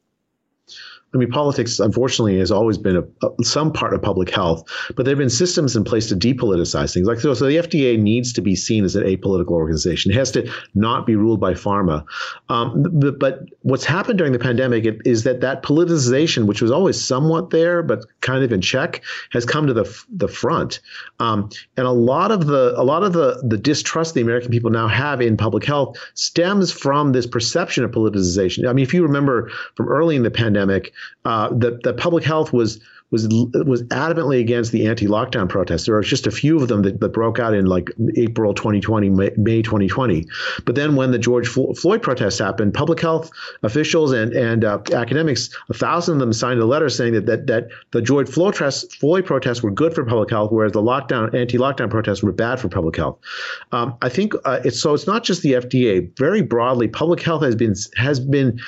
[1.13, 4.63] I mean, politics, unfortunately, has always been a, a, some part of public health,
[4.95, 7.07] but there have been systems in place to depoliticize things.
[7.09, 10.13] Like so, so the FDA needs to be seen as an apolitical organization.
[10.13, 12.05] It has to not be ruled by pharma.
[12.49, 17.03] Um, but, but, what's happened during the pandemic is that that politicization, which was always
[17.03, 19.03] somewhat there but kind of in check,
[19.33, 20.81] has come to the the front.
[21.19, 24.71] Um, and a lot of the a lot of the the distrust the American people
[24.71, 28.69] now have in public health stems from this perception of politicization.
[28.69, 30.93] I mean, if you remember from early in the pandemic
[31.25, 32.81] uh, the, the public health was
[33.11, 35.87] was was adamantly against the anti-lockdown protests.
[35.87, 39.11] There were just a few of them that, that broke out in like April 2020,
[39.11, 40.27] May, May 2020.
[40.65, 43.31] But then when the George Floyd protests happened, public health
[43.63, 47.47] officials and and uh, academics, a thousand of them signed a letter saying that that
[47.49, 51.91] that the George Floyd, Floyd protests were good for public health, whereas the lockdown anti-lockdown
[51.91, 53.19] protests were bad for public health.
[53.73, 56.17] Um, I think uh, it's so it's not just the FDA.
[56.17, 58.61] Very broadly, public health has been has been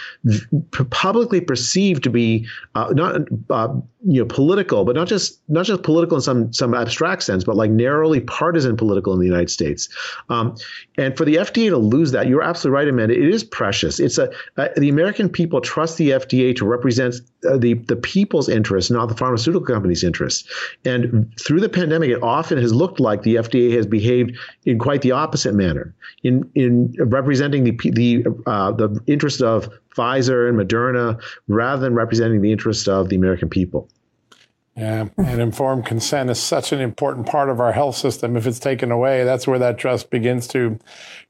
[0.90, 3.68] publicly perceived to be uh, not uh,
[4.04, 7.56] you know political, but not just not just political in some some abstract sense, but
[7.56, 9.88] like narrowly partisan political in the United States.
[10.28, 10.56] Um,
[10.98, 13.14] and for the FDA to lose that, you're absolutely right, Amanda.
[13.14, 14.00] It is precious.
[14.00, 17.16] It's a uh, the American people trust the FDA to represent
[17.48, 20.48] uh, the the people's interests, not the pharmaceutical companies' interests.
[20.84, 25.02] And through the pandemic, it often has looked like the FDA has behaved in quite
[25.02, 31.20] the opposite manner in in representing the the uh, the interest of Pfizer and Moderna
[31.48, 33.88] rather than representing the interest of the American people.
[34.74, 38.38] Yeah, and informed consent is such an important part of our health system.
[38.38, 40.78] If it's taken away, that's where that trust begins to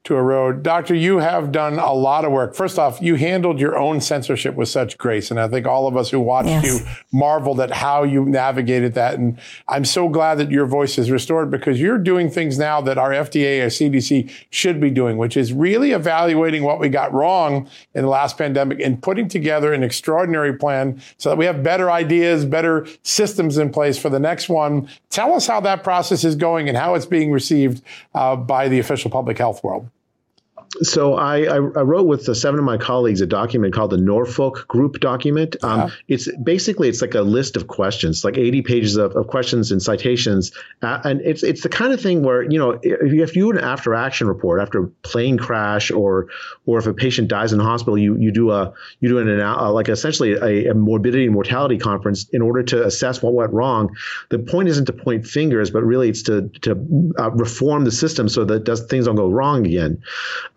[0.05, 0.63] to erode.
[0.63, 2.55] Doctor, you have done a lot of work.
[2.55, 5.95] First off, you handled your own censorship with such grace, and I think all of
[5.97, 6.65] us who watched yes.
[6.65, 6.79] you
[7.11, 9.15] marveled at how you navigated that.
[9.15, 9.37] And
[9.67, 13.11] I'm so glad that your voice is restored because you're doing things now that our
[13.11, 18.03] FDA or CDC should be doing, which is really evaluating what we got wrong in
[18.03, 22.45] the last pandemic and putting together an extraordinary plan so that we have better ideas,
[22.45, 24.87] better systems systems in place for the next one.
[25.09, 27.81] Tell us how that process is going and how it's being received
[28.13, 29.89] uh, by the official public health world.
[30.81, 34.67] So I, I, I, wrote with seven of my colleagues a document called the Norfolk
[34.67, 35.55] Group document.
[35.61, 35.89] Um, yeah.
[36.07, 39.81] It's basically it's like a list of questions, like 80 pages of, of questions and
[39.81, 40.51] citations,
[40.81, 43.51] uh, and it's it's the kind of thing where you know if you, if you
[43.53, 46.27] do an after action report after a plane crash or
[46.65, 49.39] or if a patient dies in the hospital, you you do a you do an
[49.39, 53.53] uh, like essentially a, a morbidity and mortality conference in order to assess what went
[53.53, 53.95] wrong.
[54.29, 58.27] The point isn't to point fingers, but really it's to to uh, reform the system
[58.27, 60.01] so that does, things don't go wrong again.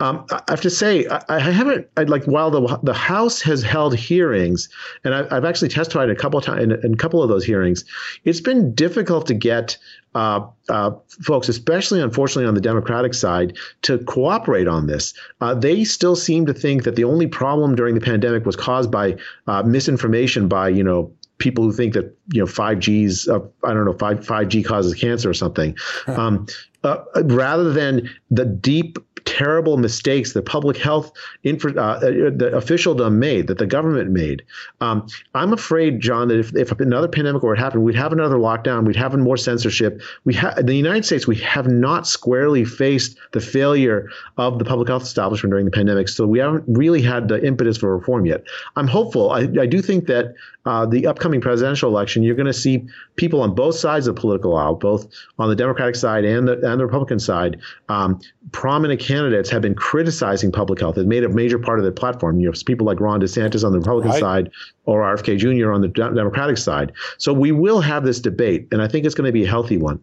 [0.01, 3.63] Um, I have to say, I, I haven't I, like while the the House has
[3.63, 4.69] held hearings,
[5.05, 7.45] and I, have actually testified a couple of times in, in, a couple of those
[7.45, 7.85] hearings.
[8.25, 9.79] It's been difficult to get
[10.15, 10.93] uh, uh,
[11.23, 15.15] folks, especially unfortunately on the Democratic side, to cooperate on this.
[15.41, 18.91] Uh, they still seem to think that the only problem during the pandemic was caused
[18.91, 23.75] by uh, misinformation by you know people who think that you know 5G's uh, I
[23.75, 25.77] don't know 5 5G causes cancer or something,
[26.07, 26.47] um,
[26.83, 28.99] uh, rather than the deep
[29.37, 31.13] terrible mistakes that public health
[31.43, 34.43] infra, uh, the officialdom made, that the government made.
[34.81, 38.37] Um, I'm afraid, John, that if, if another pandemic were to happen, we'd have another
[38.37, 40.01] lockdown, we'd have more censorship.
[40.25, 44.09] We have in the United States, we have not squarely faced the failure
[44.39, 47.77] of the public health establishment during the pandemic, so we haven't really had the impetus
[47.77, 48.43] for reform yet.
[48.77, 49.31] I'm hopeful.
[49.33, 50.35] I, I do think that
[50.67, 54.21] uh, the upcoming presidential election, you're going to see people on both sides of the
[54.21, 55.07] political aisle, both
[55.39, 57.61] on the Democratic side and the, and the Republican side.
[57.89, 58.21] Um,
[58.51, 60.99] prominent candidates have been criticizing public health.
[60.99, 62.41] It made a major part of their platform.
[62.41, 64.21] You have people like Ron DeSantis on the Republican right.
[64.21, 64.51] side
[64.85, 65.73] or RFK Jr.
[65.73, 66.93] on the Democratic side.
[67.19, 69.77] So we will have this debate, and I think it's going to be a healthy
[69.77, 70.03] one.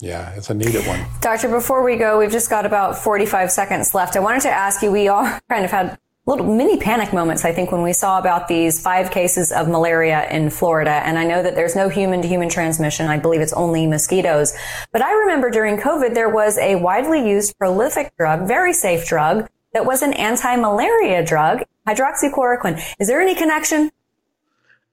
[0.00, 1.04] Yeah, it's a needed one.
[1.20, 4.16] Doctor, before we go, we've just got about 45 seconds left.
[4.16, 5.98] I wanted to ask you, we all kind of had
[6.30, 10.28] little mini panic moments, I think, when we saw about these five cases of malaria
[10.30, 11.02] in Florida.
[11.04, 13.08] And I know that there's no human to human transmission.
[13.08, 14.54] I believe it's only mosquitoes.
[14.92, 19.48] But I remember during COVID, there was a widely used prolific drug, very safe drug
[19.72, 22.80] that was an anti-malaria drug, hydroxychloroquine.
[23.00, 23.90] Is there any connection?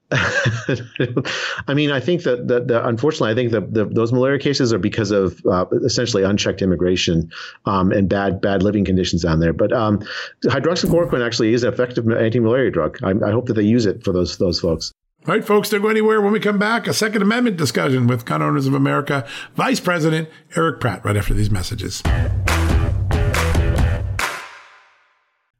[0.09, 4.71] I mean, I think that, that, that unfortunately, I think that the, those malaria cases
[4.71, 7.29] are because of uh, essentially unchecked immigration
[7.65, 9.53] um, and bad bad living conditions down there.
[9.53, 9.99] But um,
[10.43, 12.99] hydroxychloroquine actually is an effective anti-malaria drug.
[13.03, 14.93] I, I hope that they use it for those those folks.
[15.27, 16.21] All right, folks, don't go anywhere.
[16.21, 20.29] When we come back, a Second Amendment discussion with Gun Owners of America Vice President
[20.55, 22.01] Erich Pratt right after these messages.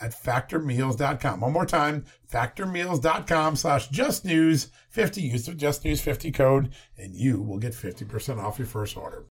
[0.00, 1.40] at factormeals.com.
[1.40, 5.22] One more time, factormeals.com slash justnews50.
[5.22, 9.24] Use the justnews50 code and you will get 50% off your first order.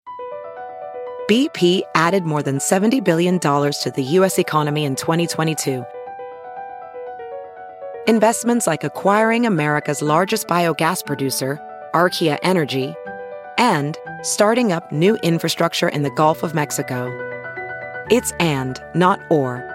[1.29, 4.37] BP added more than $70 billion to the U.S.
[4.37, 5.83] economy in 2022.
[8.07, 11.59] Investments like acquiring America's largest biogas producer,
[11.95, 12.93] Archaea Energy,
[13.57, 17.09] and starting up new infrastructure in the Gulf of Mexico.
[18.11, 19.74] It's and, not or.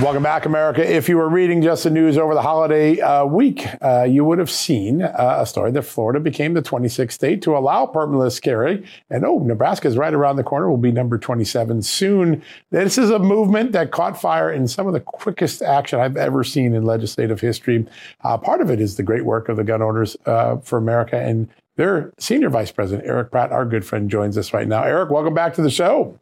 [0.00, 0.90] Welcome back, America.
[0.90, 4.38] If you were reading just the news over the holiday uh, week, uh, you would
[4.38, 8.84] have seen uh, a story that Florida became the 26th state to allow permitless carry.
[9.10, 12.42] And oh, Nebraska is right around the corner, will be number 27 soon.
[12.70, 16.42] This is a movement that caught fire in some of the quickest action I've ever
[16.42, 17.86] seen in legislative history.
[18.24, 21.20] Uh, part of it is the great work of the Gun Owners uh, for America
[21.20, 24.82] and their senior vice president, Erich Pratt, our good friend, joins us right now.
[24.84, 26.18] Erich, welcome back to the show.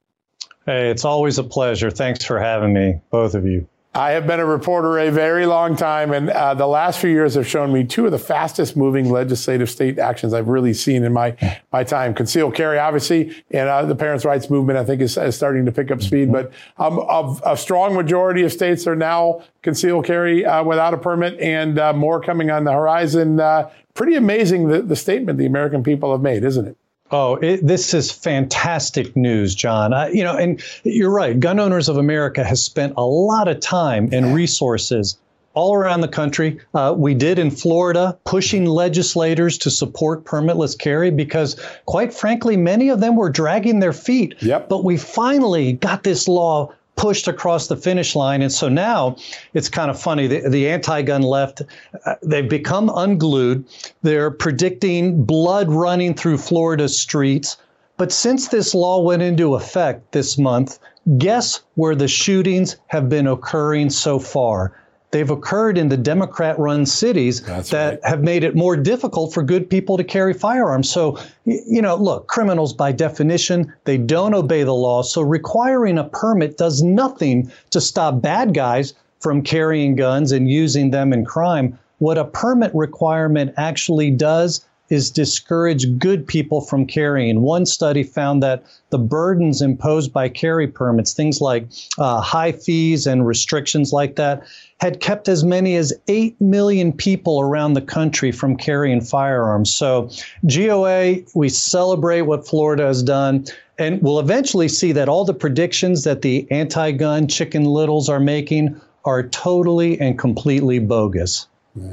[0.66, 1.90] Hey, it's always a pleasure.
[1.90, 3.66] Thanks for having me, both of you.
[3.92, 7.34] I have been a reporter a very long time, and uh, the last few years
[7.34, 11.12] have shown me two of the fastest moving legislative state actions I've really seen in
[11.12, 11.36] my
[11.72, 12.14] my time.
[12.14, 15.72] Concealed carry, obviously, and uh, the parents' rights movement, I think, is, is starting to
[15.72, 16.30] pick up speed.
[16.30, 20.98] But um, of, a strong majority of states are now concealed carry uh, without a
[20.98, 23.40] permit, and uh, more coming on the horizon.
[23.40, 26.76] Uh, pretty amazing the, the statement the American people have made, isn't it?
[27.12, 29.92] Oh, it, this is fantastic news, John.
[29.92, 31.38] Uh, you know, and you're right.
[31.38, 35.18] Gun Owners of America has spent a lot of time and resources
[35.54, 36.60] all around the country.
[36.74, 42.88] Uh, we did in Florida, pushing legislators to support permitless carry because, quite frankly, many
[42.88, 44.36] of them were dragging their feet.
[44.40, 44.68] Yep.
[44.68, 48.42] But we finally got this law pushed across the finish line.
[48.42, 49.16] And so now
[49.54, 50.26] it's kind of funny.
[50.26, 51.62] The, the anti gun left,
[52.04, 53.64] uh, they've become unglued.
[54.02, 57.56] They're predicting blood running through Florida's streets.
[57.96, 60.78] But since this law went into effect this month,
[61.16, 64.74] guess where the shootings have been occurring so far?
[65.10, 68.04] They've occurred in the Democrat run cities That's that right.
[68.04, 70.90] have made it more difficult for good people to carry firearms.
[70.90, 75.02] So, you know, look, criminals by definition, they don't obey the law.
[75.02, 80.90] So requiring a permit does nothing to stop bad guys from carrying guns and using
[80.90, 81.78] them in crime.
[81.98, 87.42] What a permit requirement actually does is discourage good people from carrying.
[87.42, 93.06] One study found that the burdens imposed by carry permits, things like uh, high fees
[93.06, 94.42] and restrictions like that,
[94.80, 99.72] had kept as many as 8 million people around the country from carrying firearms.
[99.74, 100.10] So,
[100.46, 103.44] GOA, we celebrate what Florida has done.
[103.78, 108.20] And we'll eventually see that all the predictions that the anti gun chicken littles are
[108.20, 111.46] making are totally and completely bogus.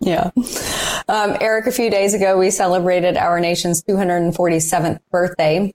[0.00, 0.30] Yeah.
[1.08, 5.72] Um, Erich, a few days ago, we celebrated our nation's 247th birthday.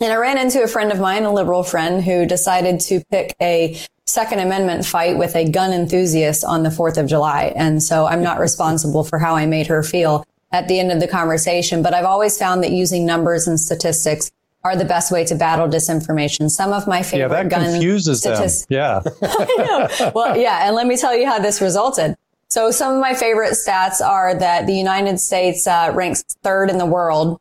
[0.00, 3.34] And I ran into a friend of mine, a liberal friend, who decided to pick
[3.42, 3.76] a
[4.08, 7.52] Second Amendment fight with a gun enthusiast on the 4th of July.
[7.54, 10.98] And so I'm not responsible for how I made her feel at the end of
[10.98, 14.30] the conversation, but I've always found that using numbers and statistics
[14.64, 16.50] are the best way to battle disinformation.
[16.50, 18.48] Some of my favorite Yeah, that gun confuses them.
[18.70, 19.02] Yeah.
[19.22, 20.12] I know.
[20.14, 20.66] Well, yeah.
[20.66, 22.16] And let me tell you how this resulted.
[22.48, 26.78] So some of my favorite stats are that the United States uh, ranks third in
[26.78, 27.38] the world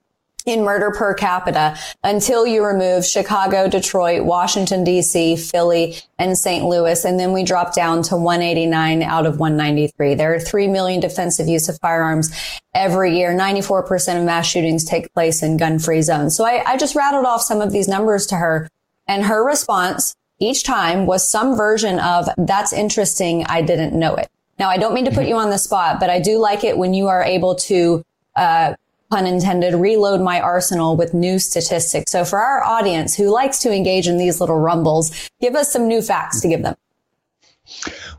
[0.47, 6.63] in murder per capita until you remove Chicago, Detroit, Washington, DC, Philly, and St.
[6.63, 7.03] Louis.
[7.03, 10.15] And then we drop down to 189 out of 193.
[10.15, 12.31] There are 3 million defensive use of firearms
[12.73, 13.37] every year.
[13.37, 16.35] 94% of mass shootings take place in gun free zones.
[16.37, 18.69] So I, I just rattled off some of these numbers to her
[19.05, 23.43] and her response each time was some version of that's interesting.
[23.47, 24.29] I didn't know it.
[24.59, 26.77] Now, I don't mean to put you on the spot, but I do like it
[26.77, 28.03] when you are able to,
[28.35, 28.75] uh,
[29.09, 32.11] pun intended, reload my arsenal with new statistics.
[32.11, 35.87] So for our audience who likes to engage in these little rumbles, give us some
[35.87, 36.75] new facts to give them.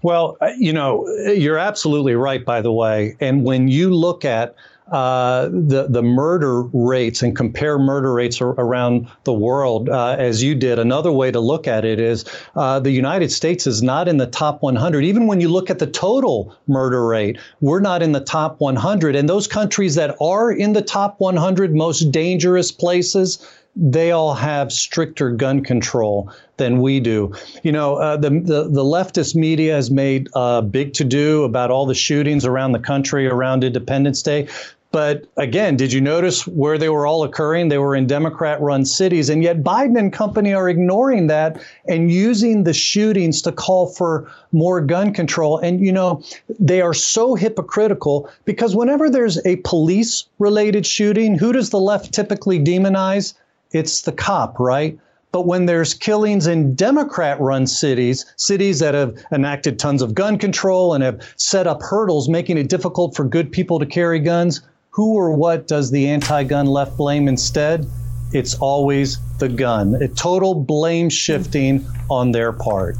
[0.02, 3.16] Well, uh, you know, you're absolutely right, by the way.
[3.20, 4.54] And when you look at
[4.90, 10.42] uh, the the murder rates and compare murder rates ar- around the world, uh, as
[10.42, 12.24] you did, another way to look at it is
[12.56, 15.04] uh, the United States is not in the top 100.
[15.04, 19.14] Even when you look at the total murder rate, we're not in the top 100.
[19.14, 24.72] And those countries that are in the top 100 most dangerous places, they all have
[24.72, 27.32] stricter gun control than we do.
[27.62, 31.70] You know, uh, the, the the leftist media has made uh, big to do about
[31.70, 34.48] all the shootings around the country around Independence Day.
[34.90, 37.68] But again, did you notice where they were all occurring?
[37.68, 39.28] They were in Democrat run cities.
[39.28, 44.30] And yet Biden and company are ignoring that and using the shootings to call for
[44.50, 45.58] more gun control.
[45.58, 46.22] And, you know,
[46.58, 52.14] they are so hypocritical because whenever there's a police related shooting, who does the left
[52.14, 53.34] typically demonize?
[53.72, 54.98] It's the cop, right?
[55.30, 60.38] But when there's killings in Democrat run cities, cities that have enacted tons of gun
[60.38, 64.62] control and have set up hurdles making it difficult for good people to carry guns,
[64.98, 67.86] who or what does the anti gun left blame instead?
[68.32, 69.94] It's always the gun.
[70.02, 72.96] A total blame shifting on their part.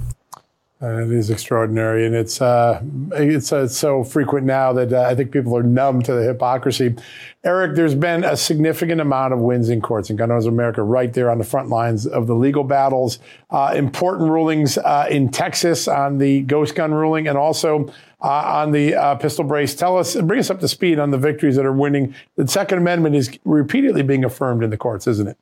[0.80, 2.80] Uh, it is extraordinary, and it's uh,
[3.12, 6.94] it's uh, so frequent now that uh, I think people are numb to the hypocrisy.
[7.42, 10.84] Erich, there's been a significant amount of wins in courts in Gun Owners of America,
[10.84, 13.18] right there on the front lines of the legal battles.
[13.50, 18.94] Uh, important rulings uh, in Texas on the ghost gun ruling, and also on the
[18.94, 19.74] uh, pistol brace.
[19.74, 22.14] Tell us, bring us up to speed on the victories that are winning.
[22.36, 25.38] The Second Amendment is repeatedly being affirmed in the courts, isn't it?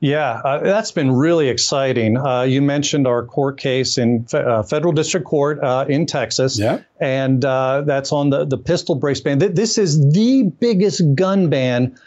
[0.00, 2.16] Yeah, uh, that's been really exciting.
[2.16, 6.56] Uh, you mentioned our court case in fe- uh, federal district court uh, in Texas,
[6.56, 6.82] Yeah.
[7.00, 9.40] and uh, that's on the, the pistol brace ban.
[9.40, 11.98] Th- This is the biggest gun ban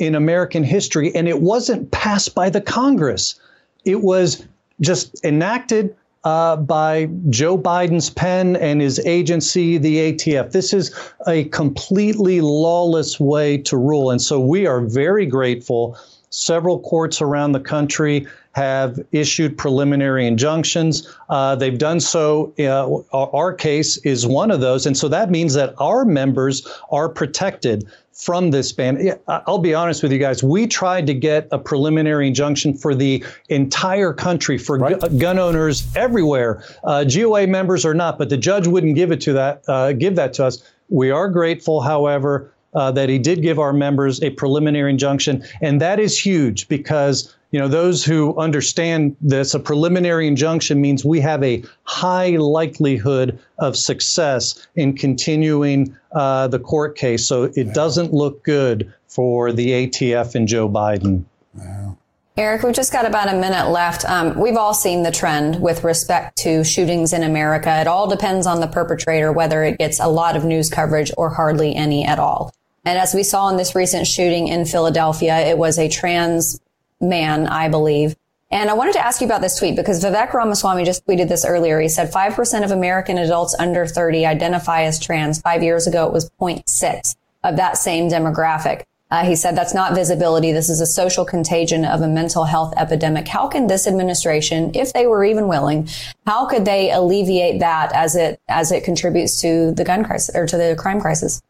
[0.00, 3.38] in American history, and it wasn't passed by the Congress.
[3.84, 4.44] It was
[4.80, 5.94] just enacted
[6.24, 10.50] uh, by Joe Biden's pen and his agency, the ATF.
[10.50, 10.92] This is
[11.28, 14.10] a completely lawless way to rule.
[14.10, 15.96] And so we are very grateful.
[16.30, 21.14] Several courts around the country have issued preliminary injunctions.
[21.28, 22.52] Uh, they've done so.
[22.58, 24.86] Uh, our case is one of those.
[24.86, 29.18] And so that means that our members are protected from this ban.
[29.28, 30.42] I'll be honest with you guys.
[30.42, 34.98] We tried to get a preliminary injunction for the entire country for right.
[34.98, 39.20] gu- gun owners everywhere, uh, GOA members or not, but the judge wouldn't give it
[39.20, 40.62] to that, uh, give that to us.
[40.88, 45.80] We are grateful, however, uh, that he did give our members a preliminary injunction, and
[45.80, 51.20] that is huge because you know those who understand this a preliminary injunction means we
[51.20, 58.12] have a high likelihood of success in continuing uh, the court case so it doesn't
[58.12, 61.24] look good for the atf and joe biden
[61.54, 61.96] wow.
[62.36, 64.04] Erich, we've just got about a minute left.
[64.04, 67.80] Um, we've all seen the trend with respect to shootings in America.
[67.80, 71.30] It all depends on the perpetrator, whether it gets a lot of news coverage or
[71.30, 72.52] hardly any at all.
[72.86, 76.60] And as we saw in this recent shooting in Philadelphia, it was a trans
[77.00, 78.14] man, I believe.
[78.48, 81.44] And I wanted to ask you about this tweet because Vivek Ramaswamy just tweeted this
[81.44, 81.80] earlier.
[81.80, 85.40] He said 5% of American adults under 30 identify as trans.
[85.40, 88.84] Five years ago, it was 0.6 of that same demographic.
[89.10, 90.52] Uh, he said that's not visibility.
[90.52, 93.26] This is a social contagion of a mental health epidemic.
[93.26, 95.88] How can this administration, if they were even willing,
[96.24, 100.46] how could they alleviate that as it as it contributes to the gun crisis or
[100.46, 101.40] to the crime crisis?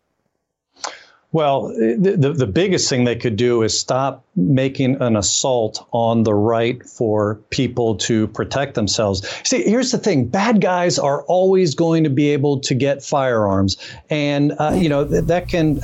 [1.36, 6.32] Well, the, the biggest thing they could do is stop making an assault on the
[6.32, 9.28] right for people to protect themselves.
[9.44, 13.76] See, here's the thing bad guys are always going to be able to get firearms.
[14.08, 15.78] And, uh, you know, that can,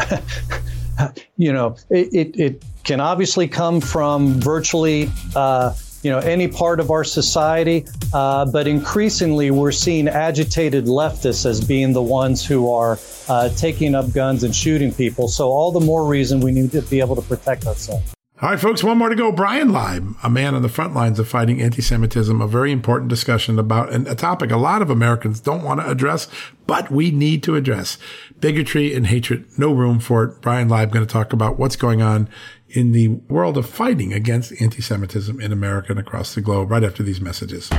[1.37, 5.11] you know, it, it, it, can obviously come from virtually.
[5.37, 11.47] Uh, you know any part of our society, uh, but increasingly we're seeing agitated leftists
[11.47, 12.99] as being the ones who are
[13.29, 15.29] uh, taking up guns and shooting people.
[15.29, 18.15] So all the more reason we need to be able to protect ourselves.
[18.43, 19.31] All right, folks, one more to go.
[19.31, 23.09] Bryan Leib, a man on the front lines of fighting anti Semitism, a very important
[23.09, 26.27] discussion about a topic a lot of Americans don't want to address,
[26.67, 27.99] but we need to address
[28.41, 29.47] bigotry and hatred.
[29.57, 30.41] No room for it.
[30.41, 32.29] Bryan Leib going to talk about what's going on
[32.69, 36.83] in the world of fighting against anti Semitism in America and across the globe right
[36.83, 37.71] after these messages.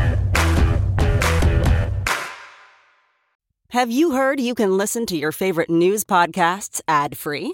[3.72, 7.54] Have you heard you can listen to your favorite news podcasts ad free?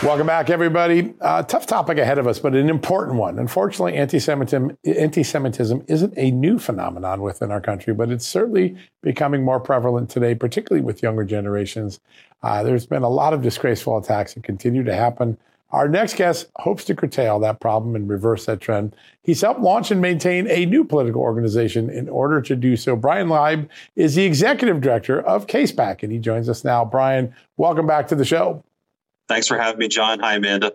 [0.00, 1.12] Welcome back, everybody.
[1.20, 3.36] Uh, tough topic ahead of us, but an important one.
[3.36, 9.58] Unfortunately, anti-Semitism, anti-Semitism isn't a new phenomenon within our country, but it's certainly becoming more
[9.58, 11.98] prevalent today, particularly with younger generations.
[12.44, 15.36] Uh, there's been a lot of disgraceful attacks that continue to happen.
[15.70, 18.94] Our next guest hopes to curtail that problem and reverse that trend.
[19.22, 22.94] He's helped launch and maintain a new political organization in order to do so.
[22.94, 26.84] Bryan Leib is the executive director of CASE PAC, and he joins us now.
[26.84, 28.62] Bryan, welcome back to the show.
[29.28, 30.20] Thanks for having me, John.
[30.20, 30.72] Hi, Amanda.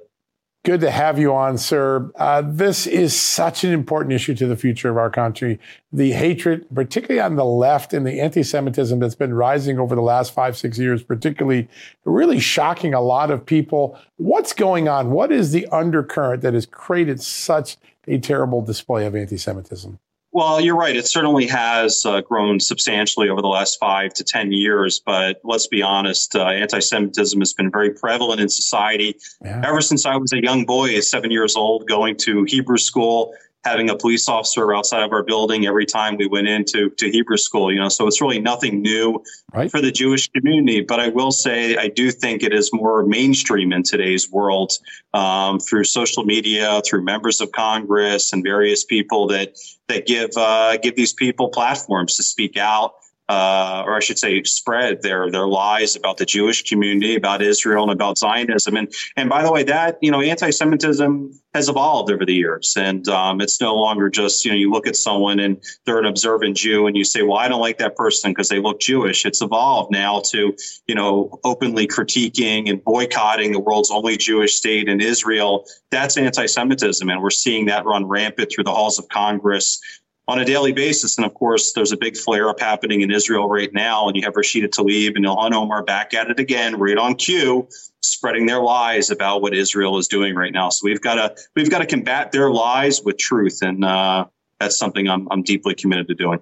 [0.64, 2.10] Good to have you on, sir.
[2.16, 5.60] Uh, this is such an important issue to the future of our country.
[5.92, 10.02] The hatred, particularly on the left, and the anti Semitism that's been rising over the
[10.02, 11.68] last five, six years, particularly
[12.06, 14.00] really shocking a lot of people.
[14.16, 15.12] What's going on?
[15.12, 17.76] What is the undercurrent that has created such
[18.08, 20.00] a terrible display of anti Semitism?
[20.34, 20.96] Well, you're right.
[20.96, 25.00] It certainly has uh, grown substantially over the last five to 10 years.
[25.06, 29.16] But let's be honest, uh, anti Semitism has been very prevalent in society
[29.46, 29.62] yeah.
[29.64, 33.90] ever since I was a young boy, seven years old, going to Hebrew school having
[33.90, 37.72] a police officer outside of our building every time we went into to Hebrew school.
[37.72, 39.72] You know, so it's really nothing new right.
[39.72, 40.82] for the Jewish community.
[40.82, 44.74] But I will say, I do think it is more mainstream in today's world
[45.14, 49.58] um, through social media, through members of Congress and various people that
[49.88, 52.96] that give uh, give these people platforms to speak out.
[53.30, 57.84] Uh, or I should say, spread their their lies about the Jewish community, about Israel,
[57.84, 58.76] and about Zionism.
[58.76, 63.08] And and by the way, that you know, anti-Semitism has evolved over the years, and
[63.08, 66.58] um, it's no longer just you know you look at someone and they're an observant
[66.58, 69.26] Jew, and you say, well, I don't like that person because they look Jewish.
[69.26, 70.54] It's evolved now to
[70.88, 75.66] you know openly critiquing and boycotting the world's only Jewish state in Israel.
[75.92, 79.80] That's anti-Semitism, and we're seeing that run rampant through the halls of Congress
[80.28, 81.18] on a daily basis.
[81.18, 84.08] And of course, there's a big flare up happening in Israel right now.
[84.08, 87.68] And you have Rashida Tlaib and Ilhan Omar back at it again, right on cue,
[88.02, 90.70] spreading their lies about what Israel is doing right now.
[90.70, 94.26] So we've got to we've got to combat their lies with truth, and uh,
[94.60, 96.40] that's something I'm I'm deeply committed to doing.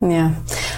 [0.00, 0.34] Yeah,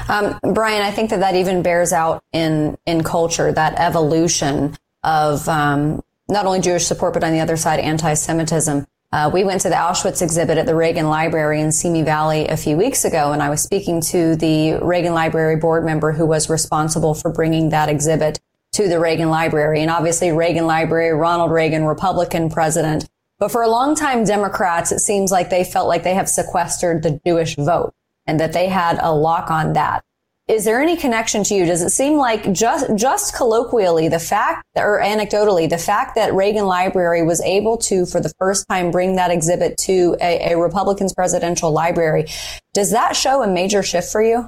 [0.09, 5.49] um, Bryan, I think that that even bears out in in culture that evolution of
[5.49, 8.86] um, not only Jewish support, but on the other side, anti-Semitism.
[9.11, 12.59] Uh, we went to the Auschwitz exhibit at the Reagan Library in Simi Valley a
[12.59, 16.50] few weeks ago, and I was speaking to the Reagan Library board member who was
[16.50, 18.38] responsible for bringing that exhibit
[18.72, 19.80] to the Reagan Library.
[19.80, 23.09] And obviously, Reagan Library, Ronald Reagan, Republican president.
[23.38, 27.02] But for a long time, Democrats, it seems like they felt like they have sequestered
[27.02, 27.94] the Jewish vote
[28.26, 30.04] and that they had a lock on that
[30.49, 31.66] is there any connection to you?
[31.66, 36.64] Does it seem like just just colloquially the fact or anecdotally the fact that Reagan
[36.64, 41.12] Library was able to for the first time bring that exhibit to a, a Republican's
[41.12, 42.26] presidential library,
[42.72, 44.46] does that show a major shift for you?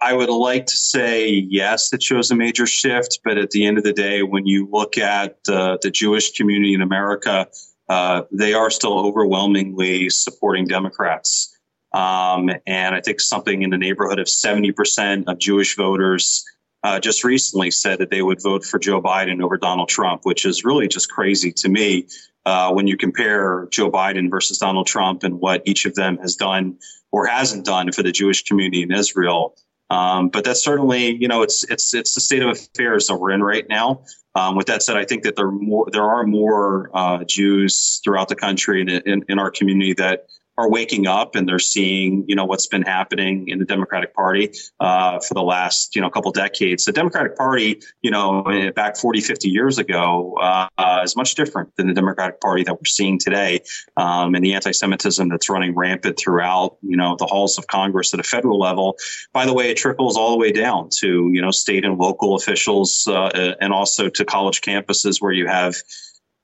[0.00, 3.78] I would like to say yes, it shows a major shift, but at the end
[3.78, 7.46] of the day, when you look at uh, the Jewish community in America,
[7.88, 11.51] uh, they are still overwhelmingly supporting Democrats.
[11.94, 16.44] Um, and I think something in the neighborhood of 70% of Jewish voters
[16.84, 20.44] uh, just recently said that they would vote for Joe Biden over Donald Trump, which
[20.44, 22.06] is really just crazy to me
[22.44, 26.34] uh, when you compare Joe Biden versus Donald Trump and what each of them has
[26.34, 26.78] done
[27.12, 29.54] or hasn't done for the Jewish community in Israel.
[29.90, 33.32] Um, but that's certainly, you know, it's it's it's the state of affairs that we're
[33.32, 34.04] in right now.
[34.34, 38.00] Um, with that said, I think that there are more there are more uh, Jews
[38.02, 40.28] throughout the country and in, in, our community that
[40.62, 44.52] are waking up and they're seeing, you know, what's been happening in the Democratic Party
[44.78, 46.84] uh, for the last, you know, couple decades.
[46.84, 48.44] The Democratic Party, you know,
[48.76, 52.84] back 40, 50 years ago uh, is much different than the Democratic Party that we're
[52.84, 53.60] seeing today.
[53.96, 58.20] Um, and the anti-Semitism that's running rampant throughout, you know, the halls of Congress at
[58.20, 58.96] a federal level.
[59.32, 62.36] By the way, it trickles all the way down to, you know, state and local
[62.36, 65.74] officials uh, and also to college campuses where you have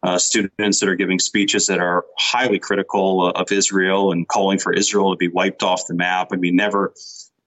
[0.03, 4.59] uh, students that are giving speeches that are highly critical uh, of Israel and calling
[4.59, 6.28] for Israel to be wiped off the map.
[6.32, 6.94] I mean, never,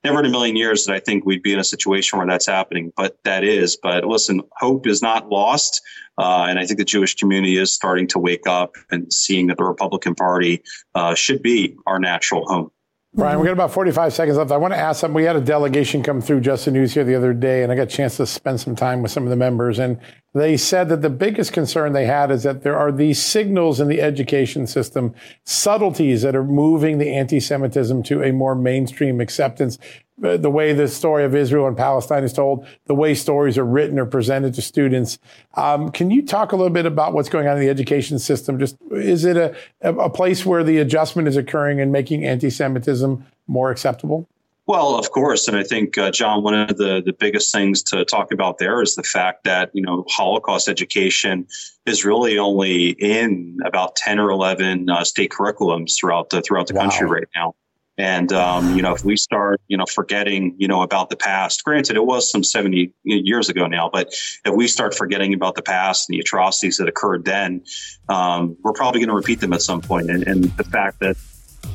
[0.04, 2.48] never in a million years that I think we'd be in a situation where that's
[2.48, 3.78] happening, but that is.
[3.82, 5.82] But listen, hope is not lost.
[6.18, 9.58] Uh, and I think the Jewish community is starting to wake up and seeing that
[9.58, 10.62] the Republican Party
[10.94, 12.72] uh, should be our natural home.
[13.14, 14.52] Bryan, we got about 45 seconds left.
[14.52, 15.16] I want to ask something.
[15.16, 17.76] We had a delegation come through Just the News here the other day, and I
[17.76, 19.80] got a chance to spend some time with some of the members.
[19.80, 20.00] And
[20.34, 23.90] they said that the biggest concern they had is that there are these signals in
[23.90, 29.78] the education system, subtleties that are moving the anti Semitism to a more mainstream acceptance
[30.22, 33.98] the way the story of Israel and Palestine is told, the way stories are written
[33.98, 35.18] or presented to students.
[35.56, 38.60] Um, can you talk a little bit about what's going on in the education system?
[38.60, 43.72] Just is it a, a place where the adjustment is occurring and making anti-Semitism more
[43.72, 44.28] acceptable?
[44.68, 48.06] Well, of course, and I think uh, John, one of the the biggest things to
[48.06, 51.48] talk about there is the fact that you know Holocaust education
[51.88, 56.76] is really only in about ten or eleven uh, state curriculums throughout the throughout the
[56.76, 56.82] wow.
[56.84, 57.56] country right now.
[57.98, 61.64] And um, you know, if we start, you know, forgetting, you know, about the past,
[61.64, 64.08] granted, it was some seventy years ago now, but
[64.46, 67.64] if we start forgetting about the past and the atrocities that occurred then,
[68.10, 70.10] um, we're probably going to repeat them at some point.
[70.10, 71.18] And, and the fact that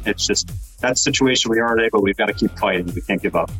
[0.04, 0.50] it's just
[0.80, 2.86] that situation we are today, but we've got to keep fighting.
[2.94, 3.50] We can't give up.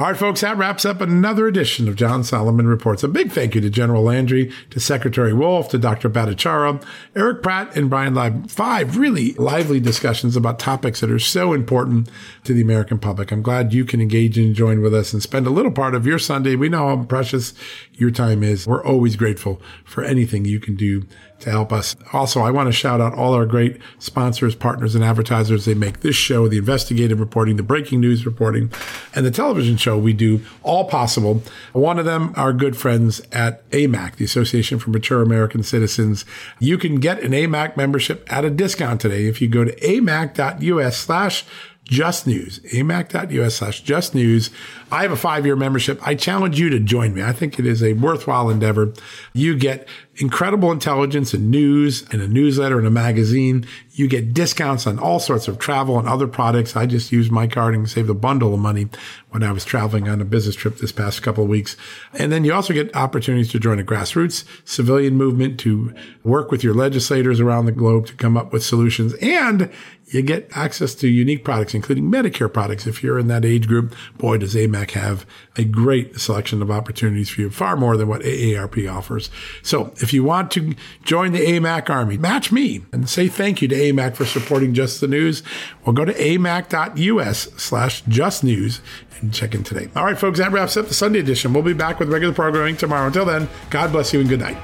[0.00, 3.02] All right, folks, that wraps up another edition of John Solomon Reports.
[3.02, 6.08] A big thank you to General Landry, to Secretary Wolf, to Dr.
[6.08, 6.82] Bhattacharya,
[7.14, 8.48] Erich Pratt, and Bryan Leib.
[8.48, 12.08] Five really lively discussions about topics that are so important
[12.44, 13.30] to the American public.
[13.30, 16.06] I'm glad you can engage and join with us and spend a little part of
[16.06, 16.56] your Sunday.
[16.56, 17.52] We know how precious
[17.92, 18.66] your time is.
[18.66, 21.06] We're always grateful for anything you can do
[21.40, 21.96] to help us.
[22.12, 25.64] Also, I want to shout out all our great sponsors, partners, and advertisers.
[25.64, 28.72] They make this show, the investigative reporting, the breaking news reporting,
[29.14, 31.42] and the television show we do all possible.
[31.72, 36.24] One of them, our good friends at AMAC, the Association for Mature American Citizens.
[36.58, 40.96] You can get an AMAC membership at a discount today if you go to amac.us
[40.96, 41.44] slash
[41.90, 44.50] just news, amac.us slash just news.
[44.92, 46.00] I have a five year membership.
[46.06, 47.22] I challenge you to join me.
[47.22, 48.94] I think it is a worthwhile endeavor.
[49.32, 49.88] You get
[50.20, 53.66] incredible intelligence and news and a newsletter and a magazine.
[53.92, 56.76] You get discounts on all sorts of travel and other products.
[56.76, 58.88] I just use my card and save a bundle of money
[59.30, 61.76] when I was traveling on a business trip this past couple of weeks.
[62.14, 66.62] And then you also get opportunities to join a grassroots civilian movement to work with
[66.62, 69.14] your legislators around the globe to come up with solutions.
[69.14, 69.70] And
[70.10, 72.86] you get access to unique products, including Medicare products.
[72.86, 75.24] If you're in that age group, boy, does AMAC have
[75.56, 79.30] a great selection of opportunities for you, far more than what AARP offers.
[79.62, 80.74] So if you want to
[81.04, 85.00] join the AMAC army, match me and say thank you to AMAC for supporting Just
[85.00, 85.44] the News.
[85.84, 88.80] Well, go to amac.us slash just news
[89.20, 89.88] and check in today.
[89.96, 91.52] All right, folks, that wraps up the Sunday edition.
[91.52, 93.06] We'll be back with regular programming tomorrow.
[93.06, 94.58] Until then, God bless you and good night.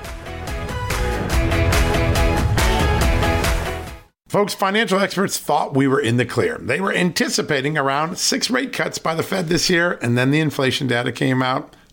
[4.28, 6.58] Folks, financial experts thought we were in the clear.
[6.58, 10.40] They were anticipating around six rate cuts by the Fed this year, and then the
[10.40, 11.74] inflation data came out